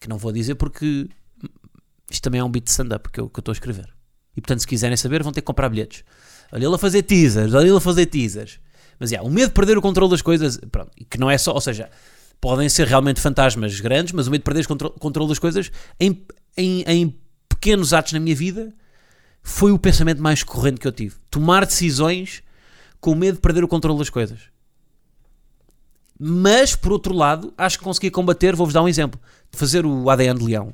Que 0.00 0.08
não 0.08 0.18
vou 0.18 0.32
dizer 0.32 0.56
porque 0.56 1.08
Isto 2.10 2.24
também 2.24 2.40
é 2.40 2.44
um 2.44 2.50
beat 2.50 2.64
de 2.64 2.70
stand-up 2.70 3.10
que 3.10 3.18
eu 3.18 3.26
estou 3.26 3.52
a 3.52 3.54
escrever. 3.54 3.88
E 4.36 4.40
portanto, 4.40 4.60
se 4.60 4.66
quiserem 4.66 4.96
saber, 4.96 5.22
vão 5.22 5.32
ter 5.32 5.40
que 5.40 5.46
comprar 5.46 5.68
bilhetes. 5.68 6.04
Olha 6.52 6.66
ele 6.66 6.74
a 6.74 6.78
fazer 6.78 7.02
teasers, 7.02 7.54
olha 7.54 7.66
ele 7.66 7.76
a 7.76 7.80
fazer 7.80 8.06
teasers. 8.06 8.58
Mas 8.98 9.10
yeah, 9.10 9.26
o 9.26 9.32
medo 9.32 9.48
de 9.48 9.54
perder 9.54 9.76
o 9.76 9.82
controle 9.82 10.10
das 10.10 10.22
coisas, 10.22 10.58
pronto, 10.70 10.90
que 11.08 11.18
não 11.18 11.30
é 11.30 11.36
só, 11.36 11.52
ou 11.52 11.60
seja, 11.60 11.90
podem 12.40 12.68
ser 12.68 12.86
realmente 12.86 13.20
fantasmas 13.20 13.80
grandes, 13.80 14.12
mas 14.12 14.26
o 14.26 14.30
medo 14.30 14.40
de 14.40 14.44
perder 14.44 14.64
o 14.64 14.68
controle, 14.68 14.94
controle 14.98 15.28
das 15.28 15.38
coisas 15.38 15.72
em, 15.98 16.24
em, 16.56 16.82
em 16.86 17.18
pequenos 17.48 17.92
atos 17.92 18.12
na 18.12 18.20
minha 18.20 18.34
vida 18.34 18.72
foi 19.42 19.72
o 19.72 19.78
pensamento 19.78 20.22
mais 20.22 20.42
corrente 20.42 20.80
que 20.80 20.86
eu 20.86 20.92
tive. 20.92 21.16
Tomar 21.30 21.66
decisões 21.66 22.42
com 23.00 23.14
medo 23.14 23.34
de 23.36 23.40
perder 23.40 23.64
o 23.64 23.68
controle 23.68 23.98
das 23.98 24.10
coisas. 24.10 24.38
Mas, 26.18 26.76
por 26.76 26.92
outro 26.92 27.12
lado, 27.12 27.52
acho 27.58 27.78
que 27.78 27.84
consegui 27.84 28.10
combater, 28.10 28.54
vou-vos 28.54 28.72
dar 28.72 28.82
um 28.82 28.88
exemplo, 28.88 29.20
fazer 29.50 29.84
o 29.84 30.08
ADN 30.08 30.38
de 30.38 30.44
leão, 30.44 30.72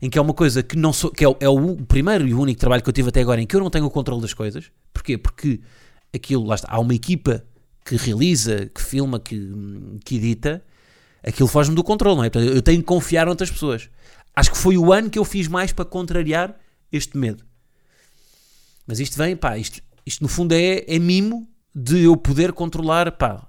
em 0.00 0.10
que 0.10 0.18
é 0.18 0.22
uma 0.22 0.34
coisa 0.34 0.62
que 0.62 0.76
não 0.76 0.92
sou, 0.92 1.10
que 1.10 1.24
é, 1.24 1.28
o, 1.28 1.36
é 1.40 1.48
o 1.48 1.76
primeiro 1.76 2.26
e 2.26 2.34
o 2.34 2.40
único 2.40 2.60
trabalho 2.60 2.82
que 2.82 2.88
eu 2.88 2.92
tive 2.92 3.08
até 3.08 3.20
agora 3.20 3.40
em 3.40 3.46
que 3.46 3.54
eu 3.54 3.60
não 3.60 3.70
tenho 3.70 3.86
o 3.86 3.90
controle 3.90 4.20
das 4.20 4.34
coisas. 4.34 4.70
Porquê? 4.92 5.16
Porque 5.16 5.60
aquilo, 6.14 6.44
lá 6.44 6.54
está, 6.54 6.68
há 6.70 6.78
uma 6.78 6.94
equipa 6.94 7.44
que 7.84 7.96
realiza, 7.96 8.66
que 8.66 8.82
filma, 8.82 9.20
que, 9.20 9.52
que 10.04 10.16
edita, 10.16 10.62
aquilo 11.22 11.48
foge-me 11.48 11.76
do 11.76 11.84
controle, 11.84 12.16
não 12.16 12.24
é? 12.24 12.30
Portanto, 12.30 12.54
eu 12.54 12.62
tenho 12.62 12.80
que 12.80 12.86
confiar 12.86 13.26
noutras 13.26 13.50
pessoas. 13.50 13.88
Acho 14.34 14.50
que 14.50 14.58
foi 14.58 14.76
o 14.76 14.92
ano 14.92 15.10
que 15.10 15.18
eu 15.18 15.24
fiz 15.24 15.48
mais 15.48 15.72
para 15.72 15.84
contrariar 15.84 16.56
este 16.90 17.16
medo. 17.16 17.44
Mas 18.86 19.00
isto 19.00 19.16
vem, 19.16 19.36
pá, 19.36 19.56
isto, 19.56 19.80
isto 20.04 20.22
no 20.22 20.28
fundo 20.28 20.52
é, 20.52 20.84
é 20.86 20.98
mimo 20.98 21.48
de 21.74 22.04
eu 22.04 22.16
poder 22.16 22.52
controlar, 22.52 23.12
pá, 23.12 23.46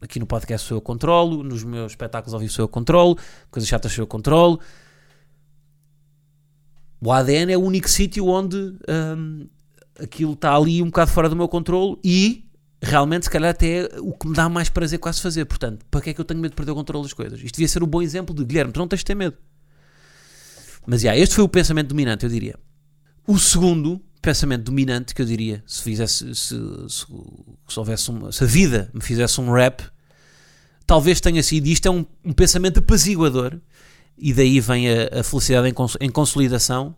aqui 0.00 0.18
no 0.18 0.26
podcast 0.26 0.66
sou 0.66 0.76
eu 0.76 0.80
controlo, 0.80 1.42
nos 1.42 1.64
meus 1.64 1.92
espetáculos 1.92 2.34
ao 2.34 2.40
vivo 2.40 2.52
sou 2.52 2.64
eu 2.64 2.68
controlo, 2.68 3.16
coisas 3.50 3.68
chatas 3.68 3.92
sou 3.92 4.02
eu 4.02 4.06
controlo. 4.06 4.60
O 7.00 7.12
ADN 7.12 7.52
é 7.52 7.56
o 7.56 7.60
único 7.60 7.88
sítio 7.88 8.26
onde 8.26 8.56
hum, 8.56 9.46
aquilo 9.98 10.32
está 10.32 10.54
ali 10.54 10.82
um 10.82 10.86
bocado 10.86 11.10
fora 11.10 11.28
do 11.28 11.36
meu 11.36 11.48
controle 11.48 11.96
e 12.02 12.44
realmente 12.80 13.24
se 13.24 13.30
calhar 13.30 13.50
até 13.50 13.84
é 13.84 13.88
o 14.00 14.12
que 14.12 14.28
me 14.28 14.34
dá 14.34 14.48
mais 14.48 14.68
prazer 14.68 14.98
quase 14.98 15.20
fazer. 15.20 15.44
Portanto, 15.44 15.84
para 15.90 16.00
que 16.00 16.10
é 16.10 16.14
que 16.14 16.20
eu 16.20 16.24
tenho 16.24 16.40
medo 16.40 16.52
de 16.52 16.56
perder 16.56 16.72
o 16.72 16.74
controle 16.74 17.04
das 17.04 17.12
coisas? 17.12 17.40
Isto 17.40 17.54
devia 17.54 17.68
ser 17.68 17.82
um 17.82 17.86
bom 17.86 18.02
exemplo 18.02 18.34
de 18.34 18.44
Guilherme, 18.44 18.72
tu 18.72 18.80
não 18.80 18.88
tens 18.88 18.98
de 19.00 19.04
ter 19.04 19.14
medo. 19.14 19.36
Mas 20.86 21.02
já, 21.02 21.16
este 21.16 21.34
foi 21.34 21.44
o 21.44 21.48
pensamento 21.48 21.88
dominante, 21.88 22.24
eu 22.24 22.30
diria. 22.30 22.58
O 23.26 23.38
segundo 23.38 24.00
pensamento 24.22 24.64
dominante 24.64 25.14
que 25.14 25.22
eu 25.22 25.26
diria, 25.26 25.62
se 25.66 25.82
fizesse, 25.82 26.34
se, 26.34 26.56
se, 26.88 27.06
se 27.68 27.78
houvesse 27.78 28.10
uma, 28.10 28.32
se 28.32 28.42
a 28.42 28.46
vida 28.46 28.90
me 28.92 29.00
fizesse 29.00 29.40
um 29.40 29.52
rap, 29.52 29.82
talvez 30.86 31.20
tenha 31.20 31.42
sido 31.42 31.66
isto 31.66 31.86
é 31.86 31.90
um, 31.90 32.04
um 32.24 32.32
pensamento 32.32 32.78
apaziguador 32.78 33.58
e 34.20 34.32
daí 34.32 34.60
vem 34.60 34.88
a, 34.88 35.20
a 35.20 35.22
felicidade 35.22 35.68
em, 35.68 35.72
cons, 35.72 35.96
em, 36.00 36.10
consolidação. 36.10 36.94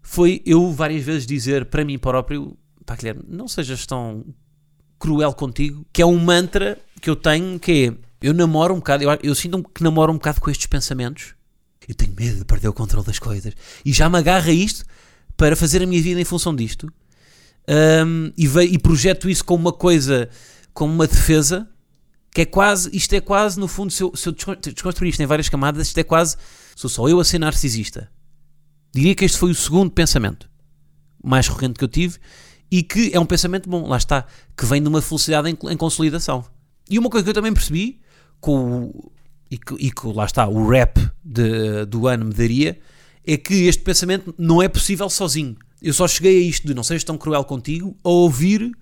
Foi 0.00 0.42
eu 0.44 0.72
várias 0.72 1.02
vezes 1.02 1.26
dizer 1.26 1.66
para 1.66 1.84
mim 1.84 1.98
próprio, 1.98 2.56
pá, 2.84 2.96
Guilherme, 2.96 3.22
não 3.28 3.48
sejas 3.48 3.86
tão 3.86 4.24
cruel 4.98 5.32
contigo, 5.34 5.84
que 5.92 6.02
é 6.02 6.06
um 6.06 6.18
mantra 6.18 6.78
que 7.00 7.10
eu 7.10 7.16
tenho 7.16 7.58
que 7.58 7.88
é, 7.88 8.26
eu 8.26 8.32
namoro 8.32 8.74
um 8.74 8.78
bocado, 8.78 9.02
eu, 9.02 9.18
eu 9.22 9.34
sinto 9.34 9.62
que 9.74 9.82
namoro 9.82 10.12
um 10.12 10.16
bocado 10.16 10.40
com 10.40 10.50
estes 10.50 10.66
pensamentos. 10.66 11.34
Eu 11.88 11.94
tenho 11.94 12.14
medo 12.14 12.38
de 12.38 12.44
perder 12.44 12.68
o 12.68 12.72
controle 12.72 13.04
das 13.04 13.18
coisas. 13.18 13.54
E 13.84 13.92
já 13.92 14.08
me 14.08 14.16
agarra 14.16 14.52
isto 14.52 14.84
para 15.36 15.56
fazer 15.56 15.82
a 15.82 15.86
minha 15.86 16.00
vida 16.00 16.20
em 16.20 16.24
função 16.24 16.54
disto. 16.54 16.92
Um, 18.06 18.32
e, 18.36 18.46
e 18.46 18.78
projeto 18.78 19.28
isso 19.28 19.44
como 19.44 19.68
uma 19.68 19.72
coisa, 19.72 20.28
como 20.72 20.92
uma 20.92 21.06
defesa, 21.06 21.68
que 22.34 22.42
é 22.42 22.46
quase, 22.46 22.88
isto 22.92 23.14
é 23.14 23.20
quase, 23.20 23.60
no 23.60 23.68
fundo, 23.68 23.92
se 23.92 24.02
eu, 24.02 24.12
se 24.16 24.28
eu 24.28 24.32
desconstruir 24.72 25.10
isto 25.10 25.22
em 25.22 25.26
várias 25.26 25.48
camadas, 25.48 25.88
isto 25.88 25.98
é 25.98 26.04
quase, 26.04 26.36
sou 26.74 26.88
só 26.88 27.08
eu 27.08 27.20
a 27.20 27.24
ser 27.24 27.38
narcisista. 27.38 28.10
Diria 28.94 29.14
que 29.14 29.24
este 29.24 29.38
foi 29.38 29.50
o 29.50 29.54
segundo 29.54 29.90
pensamento 29.90 30.50
mais 31.22 31.46
recorrente 31.46 31.78
que 31.78 31.84
eu 31.84 31.88
tive 31.88 32.18
e 32.70 32.82
que 32.82 33.10
é 33.12 33.20
um 33.20 33.26
pensamento 33.26 33.68
bom, 33.68 33.86
lá 33.86 33.98
está, 33.98 34.26
que 34.56 34.64
vem 34.64 34.82
de 34.82 34.88
uma 34.88 35.02
felicidade 35.02 35.48
em, 35.48 35.58
em 35.70 35.76
consolidação. 35.76 36.44
E 36.88 36.98
uma 36.98 37.10
coisa 37.10 37.22
que 37.22 37.30
eu 37.30 37.34
também 37.34 37.52
percebi, 37.52 38.00
com 38.40 38.84
o, 38.84 39.12
e, 39.50 39.90
que, 39.90 40.06
lá 40.06 40.24
está, 40.24 40.48
o 40.48 40.66
rap 40.66 40.98
de, 41.22 41.84
do 41.84 42.06
ano 42.06 42.24
me 42.24 42.32
daria, 42.32 42.78
é 43.26 43.36
que 43.36 43.66
este 43.66 43.82
pensamento 43.82 44.34
não 44.38 44.62
é 44.62 44.68
possível 44.68 45.08
sozinho. 45.10 45.56
Eu 45.80 45.92
só 45.92 46.08
cheguei 46.08 46.38
a 46.38 46.48
isto 46.48 46.66
de 46.66 46.72
não 46.72 46.82
sejas 46.82 47.04
tão 47.04 47.18
cruel 47.18 47.44
contigo 47.44 47.96
a 48.02 48.08
ouvir 48.08 48.72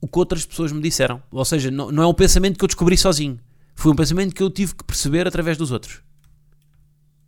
o 0.00 0.08
que 0.08 0.18
outras 0.18 0.44
pessoas 0.46 0.72
me 0.72 0.80
disseram. 0.80 1.22
Ou 1.30 1.44
seja, 1.44 1.70
não, 1.70 1.90
não 1.90 2.02
é 2.02 2.06
um 2.06 2.14
pensamento 2.14 2.58
que 2.58 2.64
eu 2.64 2.68
descobri 2.68 2.96
sozinho. 2.96 3.38
Foi 3.74 3.92
um 3.92 3.96
pensamento 3.96 4.34
que 4.34 4.42
eu 4.42 4.50
tive 4.50 4.74
que 4.74 4.84
perceber 4.84 5.26
através 5.26 5.56
dos 5.56 5.70
outros. 5.70 6.00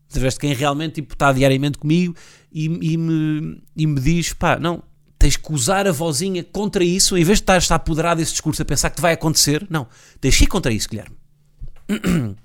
Através 0.09 0.35
de 0.35 0.41
quem 0.41 0.53
realmente 0.55 0.95
tipo, 0.95 1.13
está 1.13 1.33
diariamente 1.33 1.79
comigo 1.79 2.17
e, 2.53 2.65
e, 2.65 2.97
me, 2.97 3.63
e 3.77 3.87
me 3.87 4.01
diz: 4.01 4.33
pá, 4.33 4.59
não, 4.59 4.83
tens 5.19 5.37
que 5.37 5.53
usar 5.53 5.87
a 5.87 5.93
vozinha 5.93 6.43
contra 6.43 6.83
isso, 6.83 7.17
em 7.17 7.23
vez 7.23 7.39
de 7.39 7.43
estar, 7.43 7.59
estar 7.59 7.77
apoderado 7.77 8.19
desse 8.19 8.33
discurso 8.33 8.63
a 8.63 8.65
pensar 8.65 8.91
que 8.91 8.97
te 8.97 9.03
vai 9.03 9.13
acontecer. 9.13 9.67
Não, 9.71 9.87
tens 10.21 10.37
que 10.37 10.45
ir 10.45 10.47
contra 10.49 10.73
isso, 10.73 10.89
Guilherme. 10.89 11.17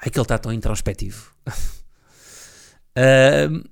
Ai, 0.00 0.10
que 0.10 0.18
ele 0.18 0.22
está 0.22 0.38
tão 0.38 0.52
introspectivo. 0.52 1.30
Uh, 2.98 3.62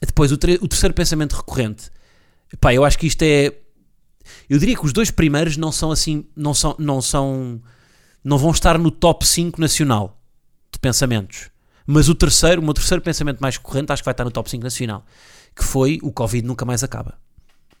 depois, 0.00 0.30
o, 0.30 0.36
o, 0.36 0.68
terceiro 0.68 0.94
pensamento 0.94 1.34
recorrente. 1.34 1.90
Pá, 2.60 2.72
eu 2.72 2.84
acho 2.84 2.96
que 2.96 3.08
isto 3.08 3.22
é. 3.22 3.52
Eu 4.48 4.58
diria 4.58 4.76
que 4.76 4.84
os 4.84 4.92
dois 4.92 5.10
primeiros 5.10 5.56
não 5.56 5.70
são 5.70 5.90
assim. 5.90 6.24
Não 6.36 6.54
são. 6.54 6.74
Não, 6.78 7.02
são, 7.02 7.60
não 8.24 8.38
vão 8.38 8.50
estar 8.50 8.78
no 8.78 8.90
top 8.90 9.26
5 9.26 9.60
nacional 9.60 10.20
de 10.72 10.78
pensamentos. 10.78 11.50
Mas 11.86 12.08
o 12.08 12.14
terceiro, 12.14 12.60
o 12.60 12.64
meu 12.64 12.74
terceiro 12.74 13.02
pensamento 13.02 13.40
mais 13.40 13.56
recorrente, 13.56 13.92
acho 13.92 14.02
que 14.02 14.06
vai 14.06 14.12
estar 14.12 14.24
no 14.24 14.30
top 14.30 14.50
5 14.50 14.62
nacional. 14.62 15.04
Que 15.54 15.64
foi 15.64 15.98
o 16.02 16.12
Covid 16.12 16.46
nunca 16.46 16.64
mais 16.64 16.84
acaba. 16.84 17.18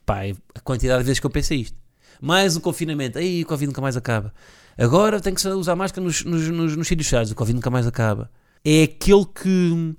Pá, 0.04 0.24
é 0.24 0.34
a 0.54 0.60
quantidade 0.60 1.00
de 1.00 1.06
vezes 1.06 1.20
que 1.20 1.26
eu 1.26 1.30
pensei 1.30 1.60
isto. 1.60 1.76
Mais 2.20 2.56
o 2.56 2.60
confinamento. 2.60 3.18
Aí 3.18 3.42
o 3.42 3.46
Covid 3.46 3.68
nunca 3.68 3.80
mais 3.80 3.96
acaba. 3.96 4.32
Agora 4.76 5.20
tem 5.20 5.34
que 5.34 5.46
usar 5.48 5.76
máscara 5.76 6.04
nos, 6.04 6.24
nos, 6.24 6.48
nos, 6.48 6.76
nos 6.76 6.88
sítios 6.88 7.08
fechados. 7.08 7.30
O 7.30 7.34
Covid 7.34 7.54
nunca 7.56 7.70
mais 7.70 7.86
acaba. 7.86 8.30
É 8.64 8.84
aquele 8.84 9.24
que 9.24 9.96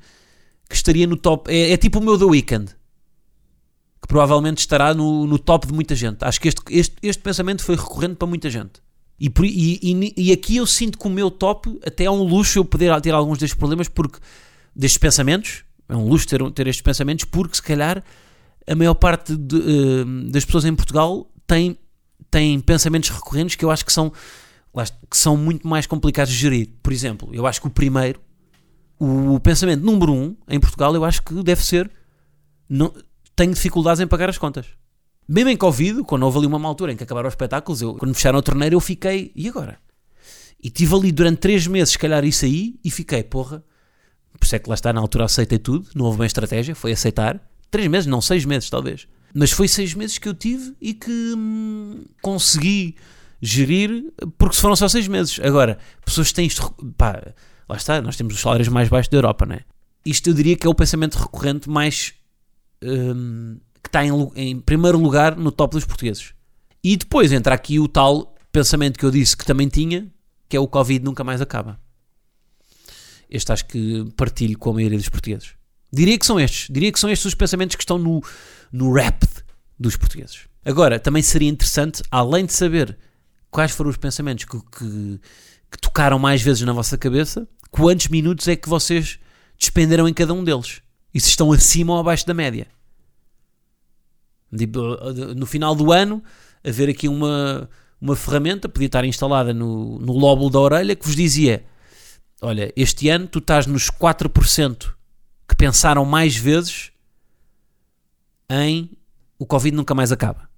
que 0.70 0.76
estaria 0.76 1.08
no 1.08 1.18
top. 1.18 1.52
É, 1.52 1.72
é 1.72 1.78
tipo 1.78 2.00
o 2.00 2.04
meu 2.04 2.18
The 2.18 2.26
Weeknd, 2.26 2.76
que 4.02 4.08
provavelmente 4.08 4.60
estará 4.60 4.94
no, 4.94 5.26
no 5.28 5.38
top 5.38 5.68
de 5.68 5.74
muita 5.74 5.96
gente. 5.96 6.24
Acho 6.24 6.40
que 6.40 6.48
este, 6.48 6.62
este, 6.70 6.96
este 7.02 7.22
pensamento 7.22 7.64
foi 7.64 7.76
recorrente 7.76 8.16
para 8.16 8.28
muita 8.28 8.50
gente. 8.50 8.82
E, 9.20 9.32
e, 9.44 9.80
e, 9.82 10.14
e, 10.16 10.32
aqui 10.32 10.58
eu 10.58 10.66
sinto 10.66 10.98
que 10.98 11.06
o 11.06 11.10
meu 11.10 11.30
top 11.30 11.78
até 11.86 12.06
é 12.06 12.12
um 12.12 12.24
luxo 12.24 12.58
eu 12.58 12.64
poder 12.64 13.00
ter 13.02 13.14
alguns 13.14 13.38
destes 13.38 13.58
problemas, 13.58 13.90
porque 13.90 14.18
destes 14.74 14.98
pensamentos, 14.98 15.66
é 15.90 15.96
um 15.96 16.08
luxo 16.08 16.26
ter, 16.26 16.40
ter 16.52 16.68
estes 16.68 16.82
pensamentos, 16.82 17.26
porque 17.26 17.56
se 17.56 17.62
calhar 17.62 18.02
a 18.66 18.76
maior 18.76 18.94
parte 18.94 19.36
de, 19.36 19.56
uh, 19.56 20.30
das 20.32 20.46
pessoas 20.46 20.64
em 20.64 20.74
Portugal 20.74 21.30
tem, 21.46 21.78
tem 22.32 22.60
pensamentos 22.62 23.10
recorrentes 23.10 23.56
que 23.56 23.66
eu 23.66 23.72
acho 23.72 23.86
que 23.86 23.92
são, 23.92 24.10
que 25.10 25.18
são 25.18 25.36
muito 25.36 25.68
mais 25.68 25.86
complicados 25.86 26.32
de 26.32 26.40
gerir. 26.40 26.70
Por 26.82 26.94
exemplo, 26.94 27.30
eu 27.34 27.46
acho 27.46 27.60
que 27.60 27.68
o 27.68 27.72
primeiro 27.72 28.22
o 29.00 29.40
pensamento 29.40 29.82
número 29.84 30.12
um 30.14 30.36
em 30.48 30.60
Portugal 30.60 30.94
eu 30.94 31.06
acho 31.06 31.24
que 31.24 31.34
deve 31.42 31.66
ser 31.66 31.90
não, 32.68 32.94
tenho 33.40 33.54
dificuldades 33.54 34.02
em 34.02 34.08
pagar 34.08 34.30
as 34.30 34.38
contas. 34.38 34.66
Mesmo 35.26 35.50
em 35.50 35.56
Covid, 35.56 36.04
quando 36.04 36.24
houve 36.24 36.40
ali 36.40 36.48
uma 36.48 36.68
altura 36.68 36.92
em 36.92 36.98
que 36.98 37.04
acabaram 37.04 37.30
os 37.30 37.32
espetáculos, 37.32 37.82
eu, 37.82 37.96
quando 37.96 38.14
fecharam 38.14 38.38
a 38.38 38.42
torneira 38.42 38.76
eu 38.76 38.82
fiquei, 38.82 39.32
e 39.34 39.48
agora? 39.48 39.80
E 40.62 40.70
tive 40.70 40.94
ali 40.94 41.10
durante 41.10 41.38
três 41.38 41.66
meses, 41.66 41.94
se 41.94 41.98
calhar 41.98 42.26
isso 42.26 42.44
aí, 42.44 42.78
e 42.84 42.92
fiquei, 42.92 43.24
porra, 43.24 43.64
por 44.38 44.44
isso 44.44 44.56
é 44.58 44.60
que 44.60 44.68
lá 44.68 44.76
está, 44.76 44.92
na 44.92 45.00
altura 45.00 45.24
aceitei 45.24 45.58
tudo, 45.58 45.88
não 45.96 46.06
houve 46.06 46.18
bem 46.18 46.28
estratégia, 46.28 46.76
foi 46.76 46.92
aceitar. 46.92 47.40
Três 47.72 47.88
meses, 47.88 48.08
não, 48.08 48.20
seis 48.20 48.44
meses 48.44 48.70
talvez. 48.70 49.08
Mas 49.34 49.52
foi 49.52 49.70
seis 49.70 49.94
meses 49.94 50.18
que 50.18 50.28
eu 50.28 50.34
tive 50.34 50.76
e 50.82 50.94
que 50.94 51.34
hum, 51.38 52.04
consegui 52.22 52.98
gerir, 53.42 54.12
porque 54.38 54.58
foram 54.58 54.76
só 54.76 54.90
seis 54.90 55.08
meses. 55.08 55.40
Agora, 55.42 55.78
pessoas 56.04 56.34
têm 56.34 56.46
isto, 56.46 56.70
pá, 56.98 57.34
lá 57.70 57.78
está, 57.78 58.02
nós 58.02 58.18
temos 58.18 58.34
os 58.34 58.42
salários 58.42 58.68
mais 58.68 58.90
baixos 58.90 59.10
da 59.10 59.18
Europa, 59.18 59.46
não 59.46 59.56
é? 59.56 59.62
Isto 60.06 60.30
eu 60.30 60.34
diria 60.34 60.58
que 60.58 60.68
é 60.68 60.70
o 60.70 60.76
pensamento 60.76 61.16
recorrente 61.16 61.70
mais 61.70 62.19
um, 62.84 63.58
que 63.82 63.90
está 63.90 64.06
em, 64.06 64.12
em, 64.36 64.60
primeiro 64.60 64.98
lugar 64.98 65.36
no 65.36 65.52
top 65.52 65.76
dos 65.76 65.86
portugueses. 65.86 66.34
E 66.84 66.96
depois 66.96 67.32
entra 67.32 67.54
aqui 67.54 67.80
o 67.80 67.88
tal 67.88 68.36
pensamento 68.52 68.98
que 68.98 69.06
eu 69.06 69.12
disse 69.12 69.36
que 69.36 69.46
também 69.46 69.68
tinha, 69.68 70.12
que 70.48 70.58
é 70.58 70.60
o 70.60 70.68
Covid 70.68 71.04
nunca 71.04 71.24
mais 71.24 71.42
acaba. 71.42 71.80
Este 73.30 73.52
acho 73.52 73.66
que 73.66 74.06
partilho 74.18 74.58
com 74.58 74.72
a 74.72 74.74
maioria 74.74 74.98
dos 74.98 75.10
portugueses. 75.10 75.54
Diria 75.92 76.18
que 76.18 76.26
são 76.26 76.40
estes. 76.40 76.68
Diria 76.70 76.92
que 76.92 77.00
são 77.00 77.10
estes 77.10 77.26
os 77.26 77.36
pensamentos 77.36 77.76
que 77.76 77.84
estão 77.84 77.98
no, 77.98 78.24
no 78.72 78.94
rap 78.94 79.24
dos 79.80 79.96
portugueses. 79.96 80.48
Agora, 80.66 81.00
também 81.00 81.22
seria 81.22 81.50
interessante, 81.50 82.04
além 82.12 82.46
de 82.46 82.54
saber 82.54 82.98
quais 83.50 83.72
foram 83.72 83.90
os 83.90 83.98
pensamentos 83.98 84.46
que, 84.46 84.60
que, 84.60 85.20
que 85.72 85.78
tocaram 85.80 86.20
mais 86.20 86.42
vezes 86.42 86.64
na 86.64 86.74
vossa 86.74 86.98
cabeça, 86.98 87.48
quantos 87.72 88.08
minutos 88.08 88.48
é 88.48 88.56
que 88.56 88.70
vocês 88.70 89.20
despenderam 89.58 90.08
em 90.08 90.14
cada 90.14 90.34
um 90.34 90.44
deles. 90.44 90.82
E 91.14 91.20
se 91.20 91.30
estão 91.30 91.52
acima 91.52 91.94
ou 91.94 92.00
abaixo 92.00 92.26
da 92.26 92.34
média. 92.34 92.68
Tipo, 94.56 94.80
no 95.36 95.46
final 95.46 95.76
do 95.76 95.92
ano, 95.92 96.24
haver 96.64 96.90
aqui 96.90 97.08
uma, 97.08 97.70
uma 98.00 98.16
ferramenta, 98.16 98.68
podia 98.68 98.88
estar 98.88 99.06
instalada 99.06 99.54
no, 99.54 100.00
no 100.00 100.14
lóbulo 100.14 100.50
da 100.50 100.60
orelha, 100.60 100.96
que 100.96 101.06
vos 101.06 101.16
dizia: 101.16 101.64
Olha, 102.42 102.72
este 102.76 103.10
ano 103.10 103.28
tu 103.28 103.40
estás 103.40 103.66
nos 103.68 103.90
4% 103.90 104.94
que 105.48 105.56
pensaram 105.56 106.06
mais 106.06 106.36
vezes 106.36 106.92
em 108.50 108.90
o 109.38 109.46
Covid 109.46 109.76
nunca 109.76 109.96
mais 109.96 110.12
acaba. 110.12 110.50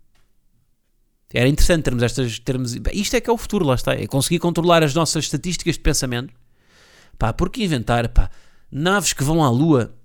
Era 1.33 1.47
interessante 1.47 1.83
termos 1.83 2.03
estas 2.03 2.39
termos. 2.39 2.75
Isto 2.91 3.15
é 3.15 3.21
que 3.21 3.29
é 3.29 3.33
o 3.33 3.37
futuro, 3.37 3.65
lá 3.65 3.75
está. 3.75 3.93
É 3.93 4.05
conseguir 4.05 4.39
controlar 4.39 4.83
as 4.83 4.93
nossas 4.93 5.25
estatísticas 5.25 5.75
de 5.75 5.81
pensamento. 5.81 6.33
Pá, 7.17 7.31
porque 7.31 7.63
inventar, 7.63 8.09
pá, 8.09 8.29
naves 8.69 9.13
que 9.13 9.23
vão 9.23 9.43
à 9.43 9.49
Lua. 9.49 9.95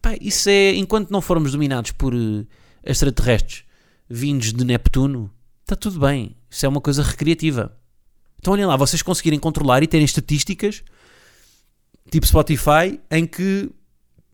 Pá, 0.00 0.14
isso 0.20 0.48
é. 0.48 0.74
Enquanto 0.74 1.10
não 1.10 1.20
formos 1.20 1.52
dominados 1.52 1.92
por 1.92 2.14
uh, 2.14 2.46
extraterrestres 2.84 3.64
vindos 4.08 4.52
de 4.52 4.64
Neptuno, 4.64 5.30
está 5.62 5.76
tudo 5.76 6.00
bem. 6.00 6.36
Isso 6.48 6.66
é 6.66 6.68
uma 6.68 6.80
coisa 6.80 7.02
recreativa. 7.02 7.76
Então 8.38 8.54
olhem 8.54 8.66
lá, 8.66 8.76
vocês 8.76 9.02
conseguirem 9.02 9.38
controlar 9.38 9.82
e 9.82 9.86
terem 9.86 10.04
estatísticas 10.04 10.82
tipo 12.10 12.26
Spotify 12.26 13.00
em 13.10 13.26
que 13.26 13.70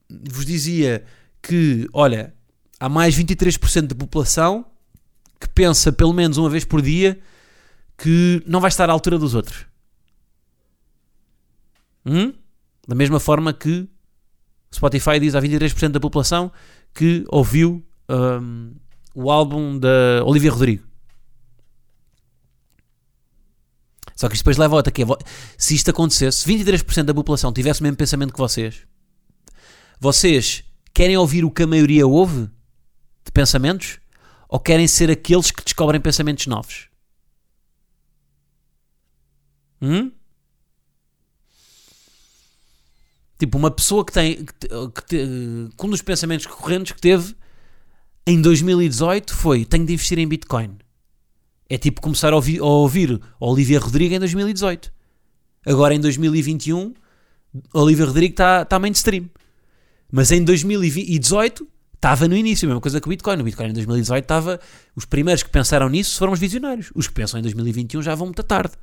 vos 0.09 0.47
dizia 0.47 1.05
que, 1.43 1.89
olha, 1.93 2.35
há 2.81 2.89
mais 2.89 3.17
23% 3.17 3.89
da 3.89 3.95
população 3.95 4.65
que 5.39 5.49
pensa 5.49 5.93
pelo 5.93 6.13
menos 6.13 6.39
uma 6.39 6.49
vez 6.49 6.65
por 6.65 6.81
dia 6.81 7.21
que 7.97 8.43
não 8.47 8.61
vai 8.61 8.69
estar 8.69 8.89
à 8.89 8.93
altura 8.93 9.19
dos 9.19 9.35
outros. 9.35 9.67
Hum? 12.05 12.33
Da 12.87 12.95
mesma 12.95 13.21
forma 13.21 13.53
que 13.53 13.89
Spotify 14.77 15.19
diz 15.19 15.35
a 15.35 15.41
23% 15.41 15.89
da 15.89 16.01
população 16.01 16.53
que 16.95 17.25
ouviu 17.29 17.85
um, 18.09 18.75
o 19.15 19.31
álbum 19.31 19.79
da 19.79 20.23
Olivia 20.25 20.51
Rodrigo. 20.51 20.87
Só 24.15 24.29
que 24.29 24.35
isto 24.35 24.43
depois 24.43 24.57
leva 24.57 24.75
a 24.75 24.77
outra 24.77 24.93
que 24.93 25.03
é, 25.03 25.07
se 25.59 25.75
isto 25.75 25.91
acontecesse, 25.91 26.43
se 26.43 26.49
23% 26.49 27.05
da 27.05 27.15
população 27.15 27.53
tivesse 27.53 27.81
o 27.81 27.83
mesmo 27.83 27.97
pensamento 27.97 28.33
que 28.33 28.39
vocês, 28.39 28.87
vocês 30.01 30.65
querem 30.93 31.17
ouvir 31.17 31.45
o 31.45 31.51
que 31.51 31.63
a 31.63 31.67
maioria 31.67 32.07
ouve 32.07 32.49
de 33.25 33.33
pensamentos 33.33 33.99
ou 34.49 34.61
querem 34.61 34.87
ser 34.87 35.11
aqueles 35.11 35.51
que 35.51 35.63
descobrem 35.65 36.01
pensamentos 36.01 36.47
novos? 36.47 36.89
Hum? 39.81 40.11
Tipo, 43.39 43.59
uma 43.59 43.71
pessoa 43.71 44.05
que 44.05 44.13
tem. 44.13 44.45
Que, 44.45 44.69
que, 45.07 45.85
um 45.85 45.91
dos 45.91 46.03
pensamentos 46.03 46.47
recorrentes 46.47 46.93
que 46.93 47.01
teve 47.01 47.35
em 48.27 48.41
2018 48.41 49.35
foi: 49.35 49.65
tenho 49.65 49.85
de 49.85 49.93
investir 49.93 50.19
em 50.19 50.27
Bitcoin. 50.27 50.77
É 51.69 51.77
tipo 51.77 52.01
começar 52.01 52.33
a 52.33 52.37
ouvir, 52.37 52.61
a 52.61 52.65
ouvir 52.65 53.21
Olivia 53.41 53.79
Rodrigo 53.79 54.15
em 54.15 54.19
2018. 54.19 54.93
Agora 55.67 55.95
em 55.95 56.01
2021, 56.01 56.95
Olivia 57.75 58.07
Rodrigo 58.07 58.33
está 58.33 58.65
tá 58.65 58.79
mainstream. 58.79 59.29
Mas 60.11 60.31
em 60.31 60.45
2018 60.45 61.67
estava 61.95 62.29
no 62.29 62.37
início, 62.37 62.67
a 62.67 62.69
mesma 62.69 62.81
coisa 62.81 63.01
que 63.01 63.09
o 63.09 63.11
Bitcoin. 63.11 63.41
O 63.41 63.45
Bitcoin 63.45 63.71
em 63.71 63.73
2018 63.73 64.25
estava. 64.25 64.61
Os 64.95 65.05
primeiros 65.05 65.43
que 65.43 65.51
pensaram 65.51 65.89
nisso 65.89 66.17
foram 66.19 66.33
os 66.33 66.39
visionários. 66.39 66.91
Os 66.95 67.09
que 67.09 67.15
pensam 67.15 67.41
em 67.41 67.43
2021 67.43 68.01
já 68.01 68.15
vão 68.15 68.29
muito 68.29 68.43
tarde. 68.45 68.75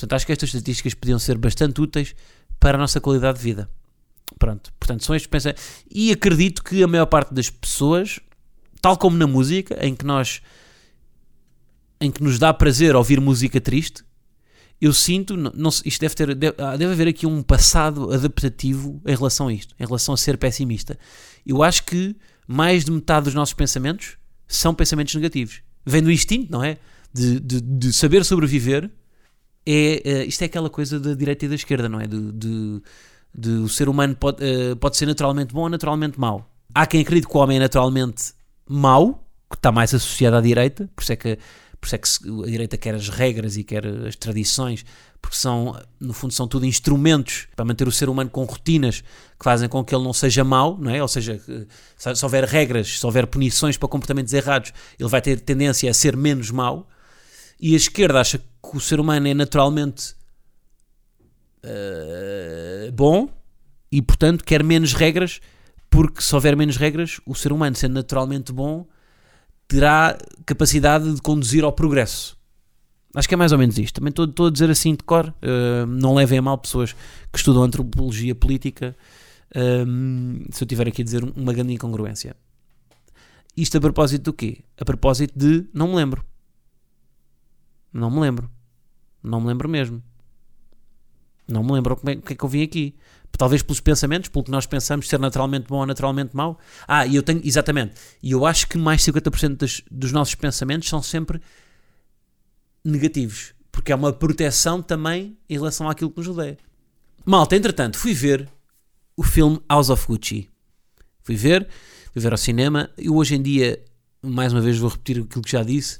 Portanto, 0.00 0.14
acho 0.14 0.26
que 0.26 0.32
estas 0.32 0.48
estatísticas 0.48 0.94
podiam 0.94 1.18
ser 1.18 1.36
bastante 1.36 1.78
úteis 1.78 2.14
para 2.58 2.78
a 2.78 2.80
nossa 2.80 3.00
qualidade 3.02 3.36
de 3.36 3.44
vida. 3.44 3.68
Pronto, 4.38 4.72
portanto, 4.80 5.04
são 5.04 5.14
estes 5.14 5.28
pensamentos. 5.28 5.62
E 5.90 6.10
acredito 6.10 6.64
que 6.64 6.82
a 6.82 6.86
maior 6.86 7.04
parte 7.04 7.34
das 7.34 7.50
pessoas, 7.50 8.18
tal 8.80 8.96
como 8.96 9.18
na 9.18 9.26
música, 9.26 9.76
em 9.84 9.94
que 9.94 10.06
nós. 10.06 10.40
em 12.00 12.10
que 12.10 12.22
nos 12.22 12.38
dá 12.38 12.54
prazer 12.54 12.96
ouvir 12.96 13.20
música 13.20 13.60
triste, 13.60 14.02
eu 14.80 14.94
sinto, 14.94 15.36
não, 15.36 15.68
isto 15.68 16.00
deve 16.00 16.14
ter, 16.14 16.34
deve, 16.34 16.56
ah, 16.56 16.78
deve 16.78 16.92
haver 16.94 17.08
aqui 17.08 17.26
um 17.26 17.42
passado 17.42 18.10
adaptativo 18.10 19.02
em 19.04 19.14
relação 19.14 19.48
a 19.48 19.52
isto, 19.52 19.74
em 19.78 19.84
relação 19.84 20.14
a 20.14 20.16
ser 20.16 20.38
pessimista. 20.38 20.98
Eu 21.44 21.62
acho 21.62 21.84
que 21.84 22.16
mais 22.48 22.86
de 22.86 22.90
metade 22.90 23.24
dos 23.24 23.34
nossos 23.34 23.52
pensamentos 23.52 24.16
são 24.48 24.74
pensamentos 24.74 25.14
negativos. 25.14 25.60
Vem 25.84 26.02
do 26.02 26.10
instinto, 26.10 26.50
não 26.50 26.64
é? 26.64 26.78
De, 27.12 27.38
de, 27.38 27.60
de 27.60 27.92
saber 27.92 28.24
sobreviver. 28.24 28.90
É, 29.66 30.02
é, 30.04 30.24
isto 30.24 30.42
é 30.42 30.46
aquela 30.46 30.70
coisa 30.70 30.98
da 30.98 31.14
direita 31.14 31.44
e 31.44 31.48
da 31.48 31.54
esquerda, 31.54 31.88
não 31.88 32.00
é? 32.00 32.06
De, 32.06 32.32
de, 32.32 32.82
de 33.34 33.50
o 33.50 33.68
ser 33.68 33.88
humano 33.88 34.16
pode, 34.16 34.42
uh, 34.44 34.76
pode 34.76 34.96
ser 34.96 35.06
naturalmente 35.06 35.52
bom 35.52 35.62
ou 35.62 35.68
naturalmente 35.68 36.18
mau. 36.18 36.48
Há 36.74 36.86
quem 36.86 37.00
acredite 37.00 37.28
que 37.28 37.36
o 37.36 37.40
homem 37.40 37.56
é 37.56 37.60
naturalmente 37.60 38.32
mau, 38.68 39.24
que 39.50 39.56
está 39.56 39.72
mais 39.72 39.92
associado 39.92 40.36
à 40.36 40.40
direita, 40.40 40.88
por 40.94 41.02
isso 41.02 41.12
é 41.12 41.16
que 41.16 41.38
por 41.80 41.86
isso 41.86 41.94
é 41.94 41.98
que 41.98 42.42
a 42.42 42.50
direita 42.50 42.76
quer 42.76 42.94
as 42.94 43.08
regras 43.08 43.56
e 43.56 43.64
quer 43.64 43.86
as 43.86 44.14
tradições, 44.14 44.84
porque 45.20 45.36
são, 45.36 45.80
no 45.98 46.12
fundo, 46.12 46.32
são 46.34 46.46
tudo 46.46 46.66
instrumentos 46.66 47.48
para 47.56 47.64
manter 47.64 47.88
o 47.88 47.92
ser 47.92 48.10
humano 48.10 48.28
com 48.28 48.44
rotinas 48.44 49.00
que 49.00 49.44
fazem 49.44 49.66
com 49.66 49.82
que 49.82 49.94
ele 49.94 50.04
não 50.04 50.12
seja 50.12 50.44
mau, 50.44 50.76
não 50.78 50.90
é? 50.90 51.00
Ou 51.00 51.08
seja, 51.08 51.40
se 51.96 52.24
houver 52.24 52.44
regras, 52.44 52.98
se 52.98 53.06
houver 53.06 53.26
punições 53.26 53.78
para 53.78 53.88
comportamentos 53.88 54.34
errados, 54.34 54.74
ele 54.98 55.08
vai 55.08 55.22
ter 55.22 55.40
tendência 55.40 55.90
a 55.90 55.94
ser 55.94 56.16
menos 56.16 56.50
mau. 56.50 56.86
E 57.58 57.72
a 57.72 57.76
esquerda 57.76 58.20
acha 58.20 58.38
que 58.38 58.44
o 58.62 58.80
ser 58.80 59.00
humano 59.00 59.26
é 59.28 59.34
naturalmente 59.34 60.14
uh, 61.64 62.92
bom 62.92 63.28
e, 63.90 64.00
portanto, 64.00 64.44
quer 64.44 64.62
menos 64.62 64.92
regras, 64.92 65.40
porque 65.88 66.22
se 66.22 66.34
houver 66.34 66.56
menos 66.56 66.76
regras, 66.76 67.20
o 67.26 67.34
ser 67.34 67.52
humano 67.52 67.74
sendo 67.76 67.94
naturalmente 67.94 68.52
bom 68.52 68.86
terá 69.66 70.18
capacidade 70.44 71.14
de 71.14 71.20
conduzir 71.20 71.64
ao 71.64 71.72
progresso. 71.72 72.38
Acho 73.14 73.28
que 73.28 73.34
é 73.34 73.36
mais 73.36 73.52
ou 73.52 73.58
menos 73.58 73.76
isto. 73.78 73.96
Também 73.96 74.10
estou, 74.10 74.46
a 74.46 74.50
dizer 74.50 74.70
assim 74.70 74.92
de 74.92 75.02
cor. 75.02 75.34
Uh, 75.42 75.86
não 75.86 76.14
levem 76.14 76.38
a 76.38 76.42
mal 76.42 76.58
pessoas 76.58 76.92
que 77.32 77.38
estudam 77.38 77.62
antropologia 77.62 78.34
política. 78.34 78.96
Uh, 79.50 80.46
se 80.52 80.62
eu 80.62 80.66
tiver 80.66 80.86
aqui 80.86 81.02
a 81.02 81.04
dizer 81.04 81.24
uma 81.36 81.52
grande 81.52 81.72
incongruência. 81.72 82.36
Isto 83.56 83.78
a 83.78 83.80
propósito 83.80 84.22
do 84.22 84.32
quê? 84.32 84.58
A 84.78 84.84
propósito 84.84 85.36
de. 85.36 85.66
Não 85.74 85.88
me 85.88 85.96
lembro. 85.96 86.24
Não 87.92 88.10
me 88.10 88.20
lembro. 88.20 88.50
Não 89.22 89.40
me 89.40 89.46
lembro 89.48 89.68
mesmo. 89.68 90.02
Não 91.48 91.64
me 91.64 91.72
lembro 91.72 91.96
como 91.96 92.10
é, 92.10 92.16
que 92.16 92.32
é 92.32 92.36
que 92.36 92.44
eu 92.44 92.48
vim 92.48 92.62
aqui 92.62 92.94
talvez 93.40 93.62
pelos 93.62 93.80
pensamentos, 93.80 94.28
pelo 94.28 94.44
que 94.44 94.50
nós 94.50 94.66
pensamos 94.66 95.08
ser 95.08 95.18
naturalmente 95.18 95.66
bom 95.66 95.78
ou 95.78 95.86
naturalmente 95.86 96.36
mau. 96.36 96.58
Ah, 96.86 97.06
e 97.06 97.16
eu 97.16 97.22
tenho, 97.22 97.40
exatamente, 97.42 97.94
e 98.22 98.32
eu 98.32 98.44
acho 98.44 98.68
que 98.68 98.76
mais 98.76 99.02
50% 99.02 99.56
dos, 99.56 99.82
dos 99.90 100.12
nossos 100.12 100.34
pensamentos 100.34 100.86
são 100.88 101.02
sempre 101.02 101.40
negativos, 102.84 103.54
porque 103.72 103.92
é 103.92 103.94
uma 103.94 104.12
proteção 104.12 104.82
também 104.82 105.38
em 105.48 105.54
relação 105.54 105.88
àquilo 105.88 106.10
que 106.10 106.18
nos 106.18 106.26
rodeia. 106.26 106.58
Malta, 107.24 107.56
entretanto, 107.56 107.96
fui 107.96 108.12
ver 108.12 108.46
o 109.16 109.22
filme 109.22 109.58
House 109.70 109.88
of 109.88 110.06
Gucci. 110.06 110.50
Fui 111.22 111.34
ver, 111.34 111.66
fui 112.12 112.20
ver 112.20 112.32
ao 112.32 112.38
cinema. 112.38 112.90
Eu 112.98 113.16
hoje 113.16 113.36
em 113.36 113.42
dia, 113.42 113.82
mais 114.22 114.52
uma 114.52 114.60
vez 114.60 114.76
vou 114.78 114.90
repetir 114.90 115.22
aquilo 115.22 115.42
que 115.42 115.50
já 115.52 115.62
disse, 115.62 115.98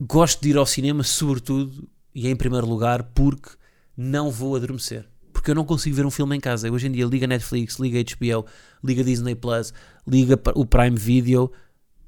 gosto 0.00 0.42
de 0.42 0.50
ir 0.50 0.56
ao 0.56 0.66
cinema, 0.66 1.02
sobretudo, 1.02 1.88
e 2.14 2.28
em 2.28 2.36
primeiro 2.36 2.66
lugar, 2.66 3.02
porque 3.14 3.50
não 3.96 4.30
vou 4.30 4.56
adormecer 4.56 5.08
porque 5.46 5.52
eu 5.52 5.54
não 5.54 5.64
consigo 5.64 5.94
ver 5.94 6.04
um 6.04 6.10
filme 6.10 6.34
em 6.34 6.40
casa. 6.40 6.66
Eu, 6.66 6.72
hoje 6.72 6.88
em 6.88 6.90
dia 6.90 7.04
liga 7.04 7.24
Netflix, 7.24 7.78
liga 7.78 8.02
HBO, 8.02 8.46
liga 8.82 9.04
Disney 9.04 9.36
Plus, 9.36 9.72
liga 10.04 10.36
o 10.56 10.66
Prime 10.66 10.96
Video 10.96 11.52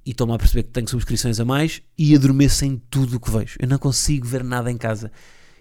e 0.04 0.10
estou-me 0.10 0.32
a 0.32 0.38
perceber 0.38 0.64
que 0.64 0.70
tenho 0.70 0.88
subscrições 0.88 1.38
a 1.38 1.44
mais 1.44 1.80
e 1.96 2.16
adormeço 2.16 2.64
em 2.64 2.82
tudo 2.90 3.16
o 3.16 3.20
que 3.20 3.30
vejo. 3.30 3.56
Eu 3.60 3.68
não 3.68 3.78
consigo 3.78 4.26
ver 4.26 4.42
nada 4.42 4.72
em 4.72 4.76
casa. 4.76 5.12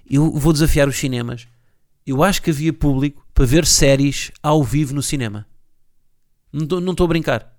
Eu 0.10 0.32
vou 0.32 0.54
desafiar 0.54 0.88
os 0.88 0.98
cinemas. 0.98 1.48
Eu 2.04 2.24
acho 2.24 2.42
que 2.42 2.50
havia 2.50 2.74
público 2.74 3.24
para 3.32 3.46
ver 3.46 3.64
séries 3.64 4.32
ao 4.42 4.64
vivo 4.64 4.96
no 4.96 5.04
cinema. 5.04 5.46
Não 6.52 6.92
estou 6.92 7.06
a 7.06 7.08
brincar. 7.08 7.57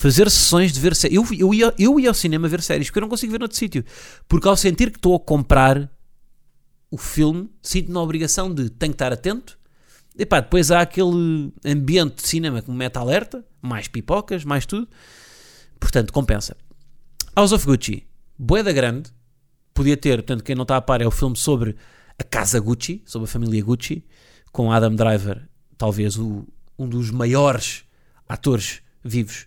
Fazer 0.00 0.30
sessões 0.30 0.72
de 0.72 0.80
ver 0.80 0.96
séries. 0.96 1.14
Eu, 1.14 1.26
eu, 1.38 1.52
ia, 1.52 1.74
eu 1.78 2.00
ia 2.00 2.08
ao 2.08 2.14
cinema 2.14 2.48
ver 2.48 2.62
séries 2.62 2.88
porque 2.88 3.00
eu 3.00 3.02
não 3.02 3.08
consigo 3.10 3.32
ver 3.32 3.38
noutro 3.38 3.58
sítio. 3.58 3.84
Porque 4.26 4.48
ao 4.48 4.56
sentir 4.56 4.90
que 4.90 4.96
estou 4.96 5.14
a 5.14 5.20
comprar 5.20 5.92
o 6.90 6.96
filme, 6.96 7.50
sinto 7.60 7.92
na 7.92 8.00
obrigação 8.00 8.50
de 8.50 8.70
tenho 8.70 8.92
que 8.92 8.94
estar 8.94 9.12
atento. 9.12 9.58
E 10.16 10.24
pá, 10.24 10.40
depois 10.40 10.70
há 10.70 10.80
aquele 10.80 11.52
ambiente 11.66 12.22
de 12.22 12.28
cinema 12.28 12.62
que 12.62 12.70
me 12.70 12.78
mete 12.78 12.96
alerta, 12.96 13.44
mais 13.60 13.88
pipocas, 13.88 14.42
mais 14.42 14.64
tudo. 14.64 14.88
Portanto, 15.78 16.14
compensa. 16.14 16.56
House 17.36 17.52
of 17.52 17.66
Gucci, 17.66 18.06
boeda 18.38 18.72
grande, 18.72 19.10
podia 19.74 19.98
ter, 19.98 20.22
portanto, 20.22 20.42
quem 20.42 20.54
não 20.54 20.62
está 20.62 20.78
a 20.78 20.80
par 20.80 21.02
é 21.02 21.06
o 21.06 21.10
filme 21.10 21.36
sobre 21.36 21.76
a 22.18 22.24
casa 22.24 22.58
Gucci, 22.58 23.02
sobre 23.04 23.28
a 23.28 23.30
família 23.30 23.62
Gucci, 23.62 24.02
com 24.50 24.72
Adam 24.72 24.94
Driver, 24.94 25.46
talvez 25.76 26.16
o, 26.16 26.48
um 26.78 26.88
dos 26.88 27.10
maiores 27.10 27.84
atores 28.26 28.80
vivos, 29.04 29.46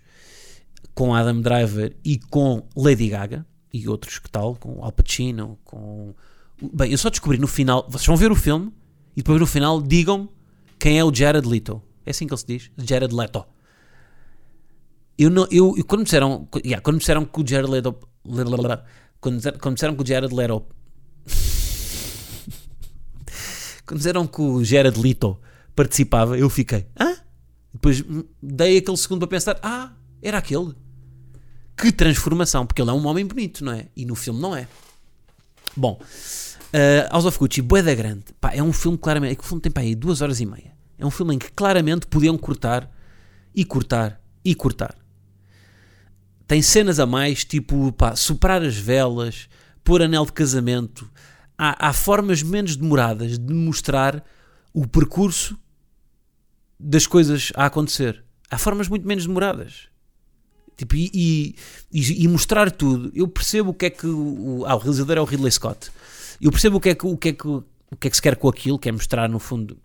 com 0.94 1.14
Adam 1.14 1.42
Driver 1.42 1.96
e 2.04 2.18
com 2.18 2.68
Lady 2.76 3.10
Gaga, 3.10 3.46
e 3.74 3.88
outros 3.88 4.20
que 4.20 4.30
tal, 4.30 4.56
com 4.56 4.84
Al 4.84 4.92
Pacino, 4.92 5.58
com 5.64 6.14
Bem, 6.72 6.92
eu 6.92 6.98
só 6.98 7.10
descobri 7.10 7.38
no 7.38 7.48
final. 7.48 7.86
Vocês 7.90 8.08
vão 8.08 8.16
ver 8.16 8.32
o 8.32 8.36
filme 8.36 8.72
e 9.16 9.22
depois 9.22 9.40
no 9.40 9.46
final 9.46 9.82
digam 9.82 10.30
quem 10.80 10.98
é 10.98 11.04
o 11.04 11.14
Jared 11.14 11.48
Leto. 11.48 11.82
É 12.06 12.12
assim 12.12 12.28
que 12.28 12.34
ele 12.34 12.40
se 12.40 12.46
diz? 12.46 12.72
Jared 12.78 13.14
Leto. 13.14 13.46
Eu 15.18 15.30
não. 15.30 15.48
Eu, 15.52 15.76
eu 15.78 15.84
quando 15.84 16.00
me 16.00 16.06
disseram. 16.06 16.48
Yeah, 16.58 16.82
quando 16.82 16.96
me 16.96 17.00
disseram 17.00 17.26
que 17.26 17.42
o 17.42 17.48
Jared 17.48 17.70
Leto. 17.70 17.96
Quando, 19.20 19.60
quando 19.60 19.76
disseram 19.76 19.96
que 19.96 20.04
o 20.04 20.06
Jared 20.06 20.34
Leto. 20.34 20.66
quando 23.86 23.98
disseram 23.98 24.28
que 24.28 24.42
o 24.42 24.64
Jared 24.64 25.00
Leto 25.00 25.40
participava, 25.76 26.38
eu 26.38 26.50
fiquei, 26.50 26.88
hã? 27.00 27.16
Depois 27.74 28.04
dei 28.42 28.78
aquele 28.78 28.98
segundo 28.98 29.20
para 29.20 29.28
pensar, 29.28 29.60
ah, 29.64 29.92
era 30.24 30.38
aquele. 30.38 30.74
Que 31.76 31.92
transformação, 31.92 32.66
porque 32.66 32.82
ele 32.82 32.92
é 32.92 32.94
um 32.94 33.06
homem 33.08 33.26
bonito, 33.26 33.64
não 33.64 33.74
é? 33.74 33.88
E 33.96 34.06
no 34.06 34.16
filme 34.16 34.40
não 34.40 34.56
é. 34.56 34.68
Bom, 35.76 36.00
uh, 36.00 37.12
House 37.12 37.26
of 37.26 37.38
Gucci, 37.38 37.62
Boeda 37.62 37.94
Grande, 37.96 38.26
pá, 38.40 38.52
é 38.54 38.62
um 38.62 38.72
filme 38.72 38.98
claramente, 38.98 39.34
é 39.34 39.36
que 39.36 39.44
o 39.44 39.46
filme 39.46 39.62
tem 39.62 39.72
pá, 39.72 39.82
aí 39.82 39.96
duas 39.96 40.22
horas 40.22 40.40
e 40.40 40.46
meia. 40.46 40.74
É 40.98 41.06
um 41.06 41.12
filme 41.12 41.36
em 41.36 41.40
que 41.40 41.52
claramente 41.52 42.08
podiam 42.08 42.38
cortar 42.38 42.90
e 43.54 43.66
cortar 43.66 44.22
e 44.46 44.54
cortar. 44.54 44.96
Tem 46.48 46.62
cenas 46.62 47.00
a 47.00 47.06
mais, 47.06 47.44
tipo, 47.44 47.92
pá, 47.94 48.16
superar 48.16 48.62
as 48.62 48.78
velas, 48.78 49.50
pôr 49.84 50.02
anel 50.02 50.26
de 50.26 50.32
casamento. 50.32 51.10
Há, 51.58 51.90
há 51.90 51.94
formas 51.94 52.44
menos 52.44 52.76
demoradas 52.76 53.40
de 53.40 53.54
mostrar 53.54 54.24
o 54.74 54.88
percurso 54.88 55.58
das 56.80 57.08
coisas 57.08 57.52
a 57.56 57.66
acontecer. 57.66 58.24
Há 58.50 58.58
formas 58.58 58.88
muito 58.88 59.08
menos 59.08 59.26
demoradas. 59.26 59.88
Tipo, 60.76 60.96
e, 60.96 61.56
e, 61.92 62.24
e, 62.24 62.28
mostrar 62.28 62.72
tudo. 62.72 63.12
Eu 63.14 63.28
percebo 63.28 63.72
o 63.72 63.74
que 63.74 63.86
é 63.86 63.90
que 63.90 64.08
o, 64.08 64.64
ah, 64.66 64.76
o 64.76 64.80
realizador 64.80 65.18
é 65.18 65.22
o 65.22 65.26
Ridley 65.26 65.52
Scott. 65.52 65.92
Eu 66.42 66.52
percebo 66.52 66.78
o 66.78 66.80
que 66.80 66.90
é 66.90 66.96
que, 66.96 67.06
o 67.06 67.16
que, 67.16 67.30
é 67.30 67.34
que, 67.34 67.48
o 67.48 67.64
que, 68.00 68.08
é 68.08 68.10
que 68.10 68.16
se 68.16 68.22
quer 68.22 68.36
com 68.36 68.50
aquilo, 68.50 68.80
que 68.80 68.90
é 68.90 68.92
mostrar, 68.92 69.30
no 69.30 69.40
fundo, 69.40 69.78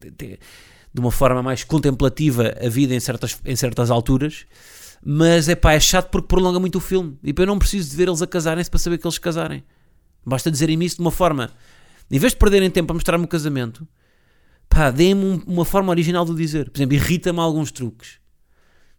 de, 0.00 0.10
de, 0.90 1.00
uma 1.00 1.10
forma 1.10 1.42
mais 1.42 1.62
contemplativa 1.62 2.54
a 2.60 2.68
vida 2.68 2.94
em 2.94 3.00
certas, 3.00 3.38
em 3.44 3.54
certas 3.54 3.90
alturas. 3.90 4.46
Mas 5.04 5.48
é 5.48 5.54
pá, 5.54 5.74
é 5.74 5.80
chato 5.80 6.08
porque 6.08 6.28
prolonga 6.28 6.58
muito 6.58 6.78
o 6.78 6.80
filme. 6.80 7.18
E 7.22 7.34
eu 7.36 7.46
não 7.46 7.58
preciso 7.58 7.90
de 7.90 7.96
ver 7.96 8.08
eles 8.08 8.22
a 8.22 8.26
casarem-se 8.26 8.70
para 8.70 8.78
saber 8.78 8.96
que 8.96 9.06
eles 9.06 9.18
casarem. 9.18 9.62
Basta 10.24 10.50
dizerem 10.50 10.82
isso 10.82 10.96
de 10.96 11.02
uma 11.02 11.10
forma. 11.10 11.50
Em 12.10 12.18
vez 12.18 12.32
de 12.32 12.38
perderem 12.38 12.70
tempo 12.70 12.92
a 12.92 12.94
mostrar-me 12.94 13.24
o 13.24 13.28
casamento, 13.28 13.86
pá, 14.70 14.90
deem-me 14.90 15.42
uma 15.46 15.66
forma 15.66 15.90
original 15.90 16.24
de 16.24 16.34
dizer. 16.34 16.70
Por 16.70 16.78
exemplo, 16.78 16.94
irrita-me 16.94 17.40
alguns 17.40 17.70
truques 17.70 18.23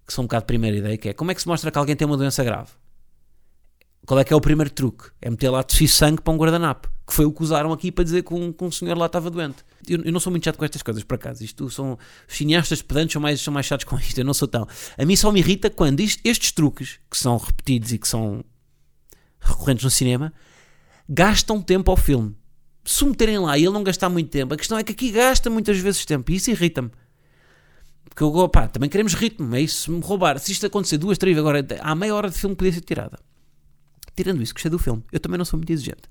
que 0.06 0.14
são 0.14 0.24
um 0.24 0.28
bocado 0.28 0.44
de 0.44 0.48
primeira 0.48 0.78
ideia, 0.78 0.98
que 0.98 1.10
é 1.10 1.14
como 1.14 1.32
é 1.32 1.36
que 1.36 1.42
se 1.42 1.48
mostra 1.48 1.72
que 1.72 1.78
alguém 1.78 1.96
tem 1.96 2.06
uma 2.06 2.18
doença 2.18 2.44
grave? 2.44 2.70
Qual 4.06 4.20
é 4.20 4.24
que 4.24 4.32
é 4.32 4.36
o 4.36 4.42
primeiro 4.42 4.70
truque? 4.70 5.10
É 5.20 5.30
meter 5.30 5.50
lá 5.50 5.64
de 5.64 5.88
sangue 5.88 6.22
para 6.22 6.32
um 6.32 6.38
guardanapo, 6.38 6.90
que 7.08 7.14
foi 7.14 7.26
o 7.26 7.32
que 7.32 7.42
usaram 7.42 7.74
aqui 7.74 7.92
para 7.92 8.04
dizer 8.04 8.24
que 8.24 8.34
um, 8.34 8.54
que 8.54 8.64
um 8.64 8.70
senhor 8.70 8.96
lá 8.96 9.08
estava 9.08 9.32
doente. 9.32 9.66
Eu, 9.88 10.04
eu, 10.04 10.12
não 10.12 10.20
sou 10.20 10.30
muito 10.30 10.44
chato 10.44 10.58
com 10.58 10.66
estas 10.66 10.84
coisas, 10.84 11.04
por 11.04 11.16
acaso. 11.16 11.44
Isto 11.44 11.70
são 11.72 11.98
os 12.28 12.36
cineastas 12.38 12.84
pedantes 12.84 13.14
são 13.14 13.22
mais, 13.22 13.42
são 13.42 13.54
mais 13.54 13.66
chatos 13.66 13.84
com 13.90 13.98
isto. 13.98 14.18
Eu 14.18 14.26
não 14.26 14.34
sou 14.34 14.48
tão. 14.48 14.68
A 14.96 15.06
mim 15.06 15.16
só 15.16 15.32
me 15.32 15.40
irrita 15.40 15.72
quando 15.72 16.02
isto, 16.02 16.22
estes 16.24 16.52
truques, 16.52 17.00
que 17.10 17.18
são 17.18 17.36
repetidos 17.38 17.92
e 17.94 17.98
que 17.98 18.08
são 18.08 18.44
recorrentes 19.40 19.84
no 19.84 19.90
cinema, 19.90 20.32
gastam 21.10 21.60
tempo 21.60 21.90
ao 21.90 21.98
filme. 21.98 22.36
Se 22.84 23.04
o 23.04 23.08
meterem 23.08 23.40
lá 23.40 23.58
e 23.58 23.64
ele 23.64 23.74
não 23.74 23.84
gastar 23.84 24.10
muito 24.10 24.30
tempo, 24.30 24.54
a 24.54 24.58
questão 24.58 24.78
é 24.78 24.84
que 24.84 24.92
aqui 24.92 25.10
gasta 25.10 25.50
muitas 25.50 25.80
vezes 25.80 26.06
tempo 26.06 26.32
e 26.32 26.36
isso 26.36 26.52
irrita-me. 26.52 26.92
Porque 28.10 28.24
eu, 28.24 28.50
pá, 28.50 28.68
também 28.68 28.90
queremos 28.90 29.14
ritmo, 29.14 29.56
é 29.56 29.62
isso, 29.62 29.84
se 29.84 29.92
me 29.92 30.00
roubar. 30.00 30.40
Se 30.40 30.52
isto 30.52 30.66
acontecer 30.66 30.98
duas, 30.98 31.18
três, 31.18 31.38
agora 31.38 31.66
há 31.80 31.96
meia 31.96 32.16
hora 32.16 32.30
de 32.30 32.38
filme 32.38 32.56
podia 32.56 32.72
ser 32.72 32.82
tirada. 32.82 33.20
Tirando 34.16 34.42
isso, 34.42 34.54
gostei 34.54 34.72
do 34.72 34.80
filme. 34.80 35.04
Eu 35.12 35.20
também 35.20 35.38
não 35.38 35.46
sou 35.46 35.58
muito 35.58 35.72
exigente. 35.72 36.04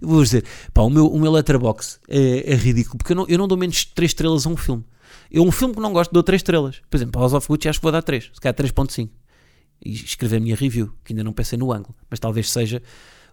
Eu 0.00 0.08
vou 0.08 0.22
dizer, 0.22 0.44
pá, 0.74 0.82
o 0.82 0.90
meu, 0.90 1.06
o 1.06 1.18
meu 1.18 1.32
letterbox 1.32 2.00
é, 2.08 2.52
é 2.52 2.54
ridículo, 2.56 2.98
porque 2.98 3.12
eu 3.12 3.16
não, 3.16 3.26
eu 3.28 3.38
não 3.38 3.48
dou 3.48 3.56
menos 3.56 3.84
3 3.84 4.10
estrelas 4.10 4.46
a 4.46 4.50
um 4.50 4.56
filme. 4.56 4.84
Eu, 5.30 5.42
um 5.44 5.52
filme 5.52 5.74
que 5.74 5.80
não 5.80 5.92
gosto, 5.92 6.12
dou 6.12 6.22
3 6.22 6.40
estrelas. 6.40 6.82
Por 6.90 6.96
exemplo, 6.96 7.20
House 7.20 7.32
of 7.32 7.46
Gucci 7.46 7.68
acho 7.68 7.78
que 7.78 7.82
vou 7.82 7.92
dar 7.92 8.02
3, 8.02 8.30
se 8.34 8.40
calhar 8.40 8.54
3.5. 8.54 9.08
E 9.84 9.92
escrever 9.92 10.36
a 10.36 10.40
minha 10.40 10.56
review, 10.56 10.92
que 11.04 11.12
ainda 11.12 11.22
não 11.22 11.32
pensei 11.32 11.56
no 11.56 11.72
ângulo, 11.72 11.94
mas 12.10 12.18
talvez 12.18 12.50
seja 12.50 12.82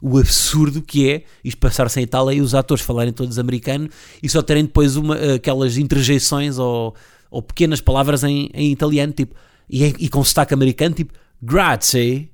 o 0.02 0.18
absurdo 0.18 0.82
que 0.82 1.10
é 1.10 1.24
isto 1.44 1.58
passar-se 1.58 2.00
em 2.00 2.04
Itália 2.04 2.36
e 2.38 2.41
os 2.41 2.54
atores 2.54 2.84
falarem 2.84 3.13
todos 3.13 3.39
americano 3.39 3.89
e 4.22 4.30
só 4.30 4.41
terem 4.41 4.65
depois 4.65 4.96
uma, 4.98 5.15
aquelas 5.36 5.78
interjeições 5.78 6.58
ou 6.58 6.94
ou 7.30 7.42
pequenas 7.42 7.82
palavras 7.82 8.24
em, 8.24 8.50
em 8.54 8.72
italiano, 8.72 9.14
tipo, 9.14 9.36
e, 9.70 9.86
e 9.86 10.10
com 10.10 10.24
sotaque 10.24 10.54
americano, 10.54 10.96
tipo, 10.96 11.14
grazie, 11.42 12.32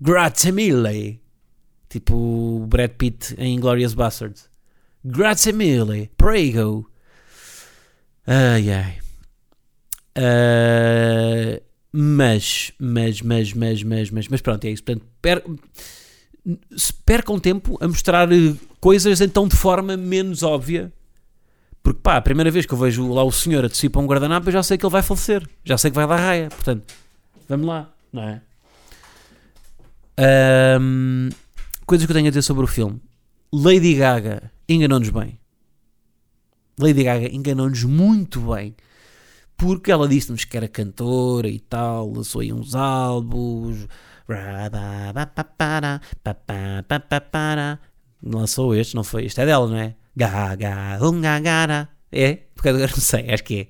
grazie 0.00 0.52
mille. 0.52 1.20
Tipo 1.88 2.66
Brad 2.68 2.90
Pitt 2.90 3.34
em 3.38 3.54
Inglourious 3.54 3.94
Bastards. 3.94 4.50
Grazie 5.02 5.52
mille, 5.52 6.10
prego. 6.16 6.90
Ai 8.26 8.70
ai. 8.70 8.98
Uh, 10.18 11.62
mas, 11.90 12.72
mas, 12.78 13.22
mas, 13.22 13.54
mas, 13.54 13.82
mas, 13.82 14.10
mas, 14.10 14.28
mas 14.28 14.40
pronto, 14.42 14.64
é 14.66 14.70
isso. 14.70 14.82
Portanto, 14.84 15.06
per, 15.22 15.42
percam 17.06 17.38
tempo 17.38 17.78
a 17.80 17.88
mostrar 17.88 18.28
coisas 18.80 19.20
então 19.20 19.48
de 19.48 19.56
forma 19.56 19.96
menos 19.96 20.42
óbvia 20.42 20.92
porque 21.88 22.02
pá, 22.02 22.18
a 22.18 22.20
primeira 22.20 22.50
vez 22.50 22.66
que 22.66 22.74
eu 22.74 22.76
vejo 22.76 23.10
lá 23.10 23.24
o 23.24 23.32
senhor 23.32 23.64
a 23.64 23.68
tossir 23.68 23.88
para 23.88 24.02
um 24.02 24.06
guardanapo, 24.06 24.46
eu 24.48 24.52
já 24.52 24.62
sei 24.62 24.76
que 24.76 24.84
ele 24.84 24.92
vai 24.92 25.00
falecer. 25.00 25.48
Já 25.64 25.78
sei 25.78 25.90
que 25.90 25.94
vai 25.94 26.06
dar 26.06 26.16
raia. 26.16 26.50
Portanto, 26.50 26.84
vamos 27.48 27.66
lá, 27.66 27.90
não 28.12 28.22
é? 28.22 28.42
Um, 30.78 31.30
coisas 31.86 32.04
que 32.04 32.12
eu 32.12 32.14
tenho 32.14 32.26
a 32.26 32.30
dizer 32.30 32.42
sobre 32.42 32.62
o 32.62 32.66
filme. 32.66 33.00
Lady 33.50 33.94
Gaga 33.94 34.52
enganou-nos 34.68 35.08
bem. 35.08 35.40
Lady 36.78 37.04
Gaga 37.04 37.34
enganou-nos 37.34 37.82
muito 37.84 38.38
bem. 38.40 38.76
Porque 39.56 39.90
ela 39.90 40.06
disse-nos 40.06 40.44
que 40.44 40.58
era 40.58 40.68
cantora 40.68 41.48
e 41.48 41.58
tal, 41.58 42.12
lançou 42.12 42.42
aí 42.42 42.52
uns 42.52 42.74
álbuns. 42.74 43.88
Lançou 48.22 48.74
este, 48.74 48.94
não 48.94 49.04
foi? 49.04 49.24
Este 49.24 49.40
é 49.40 49.46
dela, 49.46 49.68
não 49.68 49.76
é? 49.76 49.94
Gaga, 50.16 50.98
gara. 51.42 51.88
É? 52.10 52.38
Porque 52.54 52.68
agora 52.68 52.90
não 52.90 52.98
sei, 52.98 53.30
acho 53.30 53.44
que 53.44 53.68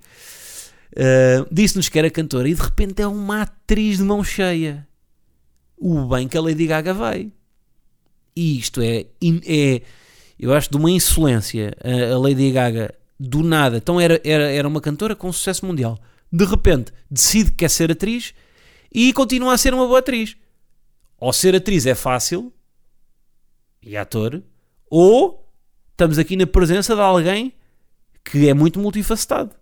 é. 0.97 1.43
Uh, 1.43 1.47
Disse-nos 1.53 1.89
que 1.89 1.99
era 1.99 2.11
cantora 2.11 2.49
e 2.49 2.55
de 2.55 2.63
repente 2.63 3.03
é 3.03 3.07
uma 3.07 3.43
atriz 3.43 3.99
de 3.99 4.05
mão 4.05 4.25
cheia. 4.25 4.87
O 5.77 6.07
bem 6.07 6.27
que 6.27 6.37
a 6.37 6.41
Lady 6.41 6.67
Gaga 6.67 6.95
vai. 6.95 7.31
E 8.35 8.59
isto 8.59 8.81
é, 8.81 9.07
é 9.47 9.83
eu 10.39 10.55
acho, 10.55 10.71
de 10.71 10.77
uma 10.77 10.91
insolência. 10.91 11.77
A, 11.83 12.15
a 12.15 12.19
Lady 12.19 12.51
Gaga, 12.51 12.95
do 13.19 13.43
nada, 13.43 13.77
então 13.77 14.01
era, 14.01 14.21
era, 14.25 14.51
era 14.51 14.67
uma 14.67 14.81
cantora 14.81 15.15
com 15.15 15.33
sucesso 15.33 15.67
mundial. 15.67 15.99
De 16.33 16.45
repente, 16.45 16.93
decide 17.11 17.51
que 17.51 17.59
quer 17.59 17.71
ser 17.71 17.91
atriz 17.91 18.35
e 18.93 19.13
continua 19.13 19.55
a 19.55 19.59
ser 19.59 19.75
uma 19.75 19.87
boa 19.87 19.99
atriz. 19.99 20.37
Ou 21.21 21.33
ser 21.33 21.55
atriz 21.55 21.85
é 21.87 21.95
fácil 21.95 22.53
e 23.83 23.97
ator, 23.97 24.43
ou 24.91 25.49
estamos 25.91 26.19
aqui 26.19 26.37
na 26.37 26.47
presença 26.47 26.95
de 26.95 27.01
alguém 27.01 27.53
que 28.25 28.49
é 28.49 28.55
muito 28.55 28.79
multifacetado. 28.79 29.55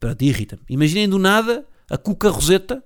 Pronto, 0.00 0.22
irrita-me. 0.22 0.62
Imaginem 0.68 1.08
do 1.08 1.18
nada 1.18 1.66
a 1.90 1.96
Cuca 1.96 2.28
Roseta 2.28 2.84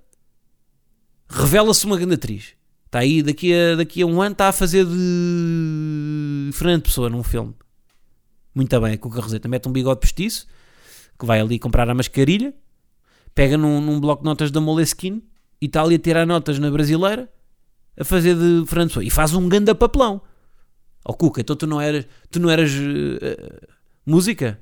revela-se 1.29 1.85
uma 1.87 1.97
grande 1.97 2.15
atriz. 2.15 2.55
Está 2.87 3.01
aí, 3.01 3.23
daqui 3.23 3.55
a, 3.55 3.77
daqui 3.77 4.03
a 4.03 4.07
um 4.07 4.21
ano 4.21 4.33
está 4.33 4.49
a 4.49 4.53
fazer 4.53 4.85
de 4.85 6.51
Fernando 6.53 6.83
Pessoa 6.83 7.09
num 7.09 7.23
filme. 7.23 7.55
Muito 8.55 8.79
bem, 8.81 8.93
a 8.93 8.99
Cuca 8.99 9.21
Roseta 9.21 9.49
mete 9.49 9.69
um 9.69 9.73
bigode 9.73 10.01
postiço, 10.01 10.47
que 11.19 11.25
vai 11.25 11.41
ali 11.41 11.59
comprar 11.59 11.89
a 11.89 11.95
mascarilha, 11.95 12.55
pega 13.35 13.57
num, 13.57 13.81
num 13.81 13.99
bloco 13.99 14.23
de 14.23 14.29
notas 14.29 14.51
da 14.51 14.61
Moleskine 14.61 15.25
e 15.61 15.67
está 15.67 15.83
ali 15.83 15.95
a 15.95 15.99
tirar 15.99 16.27
notas 16.27 16.59
na 16.59 16.71
brasileira 16.71 17.31
a 17.97 18.05
fazer 18.05 18.35
de 18.35 18.67
Fernando 18.67 18.89
Pessoa. 18.89 19.05
E 19.05 19.11
faz 19.11 19.35
um 19.35 19.49
ganda 19.49 19.75
papelão. 19.75 20.21
Oh 21.05 21.15
Cuca, 21.15 21.41
então 21.41 21.57
tu 21.57 21.67
não 21.67 21.81
eras, 21.81 22.07
tu 22.31 22.39
não 22.39 22.49
eras 22.49 22.71
uh, 22.73 23.67
música? 24.07 24.61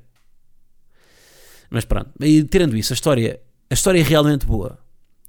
Mas 1.69 1.85
pronto, 1.85 2.11
e 2.19 2.43
tirando 2.43 2.75
isso, 2.75 2.91
a 2.91 2.95
história, 2.95 3.39
a 3.69 3.73
história 3.73 3.99
é 3.99 4.03
realmente 4.03 4.45
boa. 4.45 4.77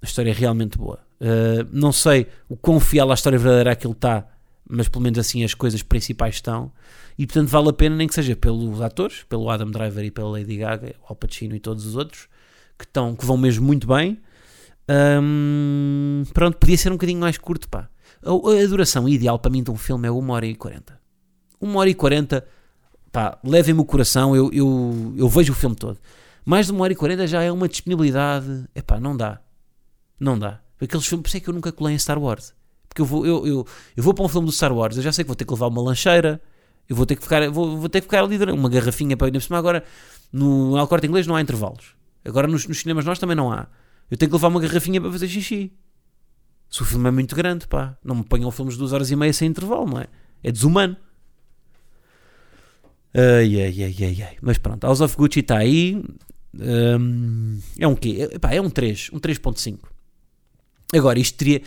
A 0.01 0.05
história 0.07 0.31
é 0.31 0.35
realmente 0.35 0.77
boa. 0.77 0.99
Uh, 1.21 1.69
não 1.71 1.93
sei 1.93 2.27
o 2.49 2.57
quão 2.57 2.81
fiel 2.81 3.11
à 3.11 3.15
história 3.15 3.39
verdadeira 3.39 3.73
aquilo 3.73 3.93
está, 3.93 4.27
mas 4.69 4.89
pelo 4.89 5.05
menos 5.05 5.19
assim 5.19 5.45
as 5.45 5.55
coisas 5.55 5.83
principais 5.83 6.37
estão. 6.37 6.73
E 7.19 7.27
portanto 7.27 7.49
vale 7.49 7.69
a 7.69 7.73
pena, 7.73 7.95
nem 7.95 8.09
que 8.09 8.15
seja 8.15 8.35
pelos 8.35 8.81
atores, 8.81 9.23
pelo 9.29 9.49
Adam 9.51 9.71
Driver 9.71 10.05
e 10.05 10.11
pela 10.11 10.31
Lady 10.31 10.57
Gaga, 10.57 10.95
Al 11.09 11.15
Pacino 11.15 11.55
e 11.55 11.61
todos 11.61 11.87
os 11.87 11.95
outros, 11.95 12.27
que, 12.79 12.85
estão, 12.85 13.15
que 13.15 13.25
vão 13.25 13.37
mesmo 13.37 13.67
muito 13.67 13.87
bem. 13.87 14.19
Pronto, 16.33 16.59
podia 16.59 16.77
ser 16.77 16.91
um 16.91 16.97
bocadinho 16.97 17.21
mais 17.21 17.39
curto, 17.39 17.69
pá. 17.69 17.89
A, 18.23 18.31
a 18.31 18.67
duração 18.67 19.09
ideal 19.09 19.39
para 19.39 19.51
mim 19.51 19.63
de 19.63 19.71
um 19.71 19.77
filme 19.77 20.07
é 20.07 20.11
1 20.11 20.31
hora 20.31 20.47
e 20.47 20.55
40 20.55 21.03
uma 21.63 21.79
hora 21.79 21.89
e 21.89 21.95
quarenta, 21.95 22.45
pá, 23.13 23.39
levem-me 23.45 23.81
o 23.81 23.85
coração, 23.85 24.35
eu, 24.35 24.51
eu, 24.53 25.15
eu 25.17 25.29
vejo 25.29 25.53
o 25.53 25.57
filme 25.57 25.77
todo. 25.77 25.99
Mais 26.45 26.67
de 26.67 26.73
uma 26.73 26.83
hora 26.83 26.93
e 26.93 26.97
quarenta 26.97 27.25
já 27.27 27.41
é 27.41 27.53
uma 27.53 27.69
disponibilidade, 27.69 28.65
é 28.75 28.83
pá, 28.83 28.99
não 28.99 29.17
dá. 29.17 29.41
Não 30.19 30.37
dá. 30.37 30.61
Aqueles 30.81 31.07
filmes, 31.07 31.23
por 31.23 31.29
isso 31.29 31.37
é 31.37 31.41
que 31.41 31.49
eu 31.49 31.55
nunca 31.55 31.71
colei 31.71 31.95
em 31.95 31.99
Star 31.99 32.19
Wars. 32.19 32.53
Porque 32.89 33.01
eu 33.01 33.07
vou, 33.07 33.25
eu, 33.25 33.47
eu, 33.47 33.67
eu 33.97 34.03
vou 34.03 34.13
para 34.13 34.25
um 34.25 34.29
filme 34.29 34.47
do 34.47 34.53
Star 34.53 34.73
Wars, 34.73 34.97
eu 34.97 35.03
já 35.03 35.13
sei 35.13 35.25
que 35.25 35.29
vou 35.29 35.37
ter 35.37 35.45
que 35.45 35.53
levar 35.53 35.69
uma 35.69 35.81
lancheira, 35.81 36.43
eu 36.89 36.97
vou 36.97 37.07
ter 37.07 37.15
que 37.15 37.23
ficar, 37.23 37.49
vou, 37.49 37.79
vou 37.79 37.89
ter 37.89 38.01
que 38.01 38.07
ficar 38.07 38.25
ali 38.25 38.37
uma 38.51 38.69
garrafinha 38.69 39.17
para 39.17 39.29
ir 39.29 39.41
cima. 39.41 39.57
Agora, 39.57 39.85
no 40.33 40.77
Alcorte 40.77 41.07
Inglês 41.07 41.27
não 41.27 41.37
há 41.37 41.41
intervalos. 41.41 41.95
Agora 42.25 42.49
nos, 42.49 42.67
nos 42.67 42.81
cinemas 42.81 43.05
nós 43.05 43.21
também 43.21 43.37
não 43.37 43.53
há. 43.53 43.69
Eu 44.11 44.17
tenho 44.17 44.31
que 44.31 44.35
levar 44.35 44.49
uma 44.49 44.61
garrafinha 44.61 45.01
para 45.01 45.11
fazer 45.11 45.29
xixi. 45.29 45.73
Se 46.69 46.83
o 46.83 46.85
filme 46.85 47.09
é 47.09 47.11
muito 47.11 47.35
grande, 47.37 47.67
pá, 47.67 47.97
não 48.05 48.17
me 48.17 48.25
ponham 48.25 48.51
filmes 48.51 48.75
de 48.75 48.79
duas 48.79 48.93
horas 48.93 49.11
e 49.11 49.17
meia 49.17 49.33
sem 49.33 49.49
intervalo, 49.49 49.87
não 49.87 50.01
é? 50.01 50.07
É 50.43 50.51
desumano. 50.51 50.97
Ai, 53.15 53.61
ai, 53.61 53.83
ai, 53.83 53.97
ai, 54.01 54.23
ai. 54.23 54.37
Mas 54.41 54.59
pronto, 54.59 54.85
House 54.85 55.01
of 55.01 55.17
Gucci 55.17 55.41
está 55.41 55.59
aí. 55.59 56.03
Hum, 56.59 57.61
é 57.79 57.87
um 57.87 57.95
quê? 57.95 58.29
É, 58.33 58.39
pá, 58.39 58.53
é 58.53 58.61
um 58.61 58.71
3, 58.71 59.11
um 59.13 59.19
3.5. 59.19 59.81
Agora, 60.95 61.19
isto 61.19 61.37
teria. 61.37 61.63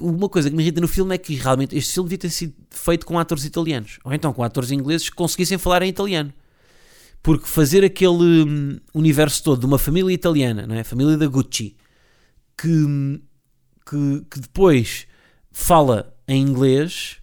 Uma 0.00 0.28
coisa 0.28 0.50
que 0.50 0.56
me 0.56 0.62
irrita 0.62 0.80
no 0.80 0.88
filme 0.88 1.14
é 1.14 1.18
que 1.18 1.34
realmente 1.34 1.76
este 1.76 1.94
filme 1.94 2.08
devia 2.08 2.18
ter 2.18 2.30
sido 2.30 2.54
feito 2.70 3.06
com 3.06 3.18
atores 3.18 3.44
italianos. 3.44 3.98
Ou 4.04 4.12
então 4.12 4.32
com 4.32 4.42
atores 4.42 4.70
ingleses 4.70 5.08
que 5.08 5.14
conseguissem 5.14 5.58
falar 5.58 5.82
em 5.82 5.88
italiano. 5.88 6.32
Porque 7.28 7.46
fazer 7.46 7.84
aquele 7.84 8.42
hum, 8.42 8.80
universo 8.94 9.44
todo 9.44 9.60
de 9.60 9.66
uma 9.66 9.78
família 9.78 10.14
italiana, 10.14 10.66
não 10.66 10.74
é? 10.74 10.80
A 10.80 10.84
família 10.84 11.14
da 11.14 11.26
Gucci, 11.26 11.76
que, 12.56 13.20
que, 13.84 14.24
que 14.30 14.40
depois 14.40 15.06
fala 15.52 16.16
em 16.26 16.40
inglês, 16.40 17.18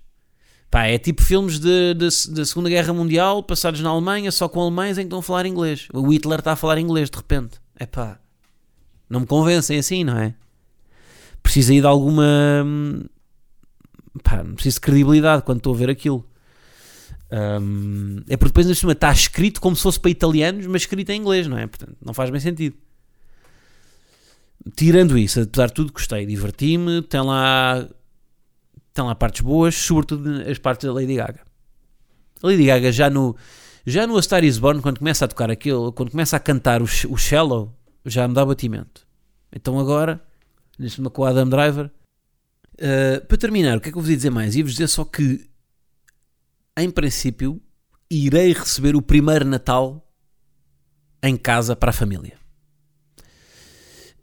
pá, 0.70 0.84
é 0.86 1.00
tipo 1.00 1.24
filmes 1.24 1.58
da 1.58 2.46
Segunda 2.46 2.70
Guerra 2.70 2.94
Mundial 2.94 3.42
passados 3.42 3.82
na 3.82 3.90
Alemanha, 3.90 4.32
só 4.32 4.48
com 4.48 4.62
alemães 4.62 5.00
em 5.00 5.02
que 5.02 5.06
estão 5.08 5.18
a 5.18 5.24
falar 5.24 5.48
inglês. 5.48 5.88
O 5.92 6.08
Hitler 6.14 6.38
está 6.38 6.52
a 6.52 6.56
falar 6.56 6.78
inglês 6.78 7.10
de 7.10 7.18
repente. 7.18 7.60
É 7.76 7.88
pá, 7.88 8.20
não 9.10 9.22
me 9.22 9.26
convencem 9.26 9.80
assim, 9.80 10.04
não 10.04 10.20
é? 10.20 10.36
Precisa 11.42 11.74
aí 11.74 11.82
de 11.82 11.88
alguma. 11.88 12.64
hum, 12.64 13.06
Pá, 14.24 14.44
preciso 14.54 14.76
de 14.76 14.82
credibilidade 14.82 15.42
quando 15.42 15.58
estou 15.58 15.74
a 15.74 15.78
ver 15.78 15.90
aquilo. 15.90 16.24
Um, 17.32 18.18
é 18.28 18.38
porque 18.38 18.50
depois, 18.50 18.68
na 18.68 18.76
cima, 18.76 18.92
está 18.92 19.12
escrito 19.12 19.60
como 19.60 19.76
se 19.76 19.82
fosse 19.82 20.00
para 20.00 20.12
italianos, 20.12 20.66
mas 20.68 20.84
escrito 20.84 21.10
em 21.10 21.20
inglês, 21.20 21.48
não 21.48 21.58
é? 21.58 21.68
Portanto, 21.68 21.96
não 22.04 22.14
faz 22.14 22.30
bem 22.30 22.40
sentido. 22.40 22.76
Tirando 24.76 25.18
isso, 25.18 25.42
apesar 25.42 25.68
de 25.68 25.74
tudo, 25.74 25.94
gostei, 25.94 26.26
diverti-me. 26.26 27.02
Tem 27.04 27.22
lá, 27.22 27.88
tem 28.94 29.04
lá 29.04 29.16
partes 29.16 29.42
boas, 29.42 29.76
sobretudo 29.76 30.42
as 30.50 30.58
partes 30.58 30.86
da 30.86 30.94
Lady 30.94 31.16
Gaga. 31.16 31.42
A 32.42 32.48
Lady 32.48 32.66
Gaga 32.66 32.92
já 32.92 33.10
no, 33.10 33.36
já 33.86 34.08
no 34.08 34.18
A 34.18 34.22
Star 34.22 34.44
Is 34.44 34.58
Born, 34.58 34.82
quando 34.82 35.00
começa 35.00 35.26
a 35.26 35.28
tocar 35.28 35.52
aquilo, 35.52 35.92
quando 35.94 36.12
começa 36.12 36.36
a 36.36 36.40
cantar 36.40 36.82
o, 36.82 36.86
o 36.86 37.18
Shallow, 37.18 37.74
já 38.06 38.28
me 38.28 38.34
dá 38.34 38.46
batimento. 38.46 39.06
Então 39.52 39.80
agora, 39.80 40.22
neste 40.78 41.02
com 41.02 41.22
o 41.22 41.26
Adam 41.26 41.48
Driver. 41.48 41.92
Uh, 42.76 43.26
para 43.26 43.38
terminar, 43.38 43.78
o 43.78 43.82
que 43.82 43.88
é 43.88 43.92
que 43.92 43.98
eu 43.98 44.02
vos 44.02 44.10
ia 44.10 44.18
dizer 44.18 44.30
mais? 44.30 44.56
Ia-vos 44.56 44.74
dizer 44.74 44.88
só 44.88 45.06
que 45.06 45.48
em 46.78 46.90
princípio, 46.90 47.62
irei 48.10 48.54
receber 48.54 48.96
o 48.96 49.02
primeiro 49.02 49.46
Natal 49.46 50.06
em 51.24 51.36
casa 51.36 51.76
para 51.76 51.90
a 51.90 51.94
família. 51.94 52.34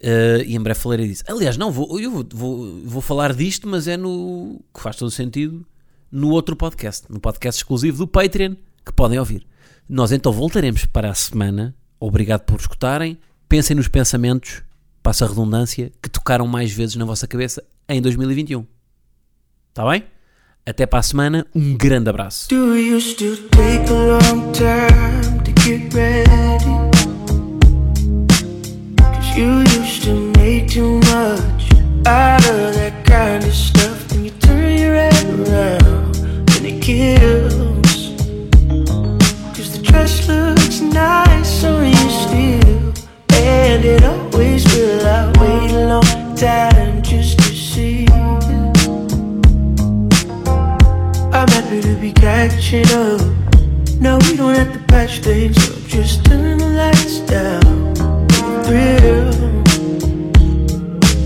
Uh, 0.03 0.43
e 0.45 0.57
em 0.57 0.61
breve 0.61 0.81
falarei 0.81 1.07
disso. 1.07 1.23
Aliás, 1.29 1.57
não, 1.57 1.71
vou, 1.71 2.01
eu 2.01 2.11
vou, 2.11 2.27
vou, 2.33 2.81
vou 2.85 3.01
falar 3.01 3.33
disto, 3.33 3.69
mas 3.69 3.87
é 3.87 3.97
no. 3.97 4.61
que 4.75 4.81
faz 4.81 4.97
todo 4.97 5.11
sentido 5.11 5.65
no 6.11 6.31
outro 6.31 6.55
podcast, 6.57 7.07
no 7.09 7.21
podcast 7.21 7.61
exclusivo 7.61 7.99
do 7.99 8.07
Patreon, 8.07 8.55
que 8.85 8.93
podem 8.93 9.19
ouvir. 9.19 9.47
Nós 9.89 10.13
então 10.13 10.33
voltaremos 10.33 10.85
para 10.85 11.11
a 11.11 11.15
semana. 11.15 11.75
Obrigado 11.99 12.43
por 12.43 12.59
escutarem. 12.59 13.17
Pensem 13.49 13.77
nos 13.77 13.89
pensamentos, 13.89 14.63
passa 15.03 15.25
a 15.25 15.29
redundância, 15.29 15.93
que 16.03 16.11
tocaram 16.11 16.47
mais 16.47 16.73
vezes 16.73 16.97
na 16.97 17.05
vossa 17.05 17.27
cabeça 17.27 17.63
em 17.89 18.03
2021. 18.03 18.67
Está 19.71 19.89
bem? 19.89 20.05
Até 20.65 20.87
para 20.87 21.01
a 21.01 21.03
semana, 21.03 21.45
um 21.53 21.77
grande 21.77 22.09
abraço. 22.09 22.47
Out 32.05 32.45
of 32.47 32.75
that 32.75 32.93
kind 33.05 33.45
of 33.45 33.55
stuff. 33.55 34.09
Then 34.09 34.25
you 34.25 34.33
turn 34.41 34.77
your 34.77 34.95
head 34.95 35.15
around 35.25 36.17
and 36.57 36.67
it 36.67 36.81
kills. 36.83 38.11
Cause 39.55 39.71
the 39.71 39.83
dress 39.83 40.27
looks 40.27 40.81
nice 40.81 41.63
on 41.63 41.87
you 41.87 42.11
still. 42.11 42.93
And 43.31 43.85
it 43.85 44.03
always 44.05 44.65
will. 44.75 45.07
I 45.07 45.33
wait 45.39 45.71
a 45.71 45.87
long 45.87 46.35
time 46.35 47.02
be 52.03 52.13
catching 52.15 52.85
up. 52.87 53.21
No, 54.01 54.19
we 54.23 54.37
don't 54.37 54.57
have 54.57 54.73
to 54.73 54.81
patch 54.89 55.21
things 55.21 55.57
up. 55.71 55.87
Just 55.87 56.25
turn 56.25 56.59
the 56.59 56.67
lights 56.67 57.21
down. 57.21 57.95
Thrill. 58.65 59.31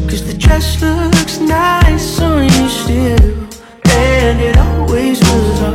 Cause 0.07 0.23
the 0.27 0.37
dress 0.37 0.83
looks 0.83 1.39
nice 1.41 2.21
on 2.21 2.45
you 2.45 2.69
still. 2.69 3.49
And 3.87 4.39
it 4.39 4.59
always 4.59 5.19
was. 5.21 5.66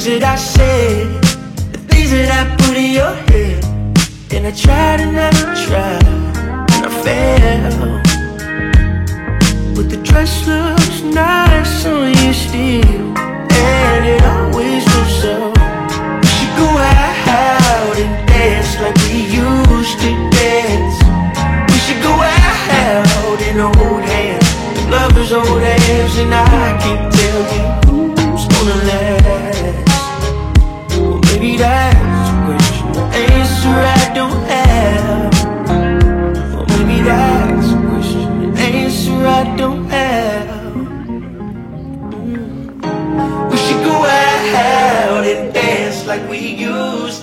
Things 0.00 0.20
that 0.20 0.32
I 0.32 0.36
said, 0.36 1.22
the 1.72 1.78
things 1.92 2.10
that 2.12 2.30
I 2.32 2.56
put 2.56 2.76
in 2.76 2.92
your 2.94 3.14
head. 3.28 3.64
And 4.32 4.46
I 4.46 4.52
tried 4.52 5.00
and 5.00 5.16
I 5.18 5.30
tried, 5.66 6.04
and 6.72 6.86
I 6.86 6.90
failed. 7.04 8.00
But 9.76 9.90
the 9.90 9.98
dress 10.02 10.46
looks 10.46 11.02
nice 11.02 11.84
on 11.84 12.08
you 12.16 12.32
still. 12.32 13.12
And 13.52 14.06
it 14.06 14.22
always 14.24 14.84
will 14.88 15.10
so. 15.20 15.34
We 16.20 16.28
should 16.36 16.54
go 16.56 16.70
out 16.80 17.96
and 18.00 18.28
dance 18.28 18.80
like 18.80 18.96
we 19.04 19.28
used 19.28 19.98
to 20.00 20.10
dance. 20.40 20.96
We 21.68 21.78
should 21.84 22.02
go 22.02 22.14
out 22.14 23.40
and 23.48 23.58
hold 23.60 24.02
hands. 24.04 24.48
Lovers 24.88 25.32
hold 25.32 25.60
hands, 25.60 26.16
and 26.16 26.32
I 26.32 26.78
can't 26.80 27.12
tell 27.12 27.40
you 27.52 27.64
who's 27.84 28.44
gonna 28.48 28.76
last. 28.88 29.89
A 31.58 31.92
question, 32.46 32.92
the 32.92 33.02
answer 33.02 33.68
I 33.68 34.12
don't 34.14 34.42
have. 34.54 35.34
Well, 36.54 36.66
maybe 36.68 37.02
that's 37.02 37.72
a 37.72 37.76
question, 37.88 38.54
the 38.54 38.60
answer 38.60 39.26
I 39.26 39.56
don't 39.56 39.84
have. 39.90 40.74
Mm. 42.14 43.50
We 43.50 43.56
should 43.56 43.82
go 43.84 43.96
out 44.06 45.24
and 45.24 45.52
dance 45.52 46.06
like 46.06 46.28
we 46.30 46.38
used. 46.38 47.19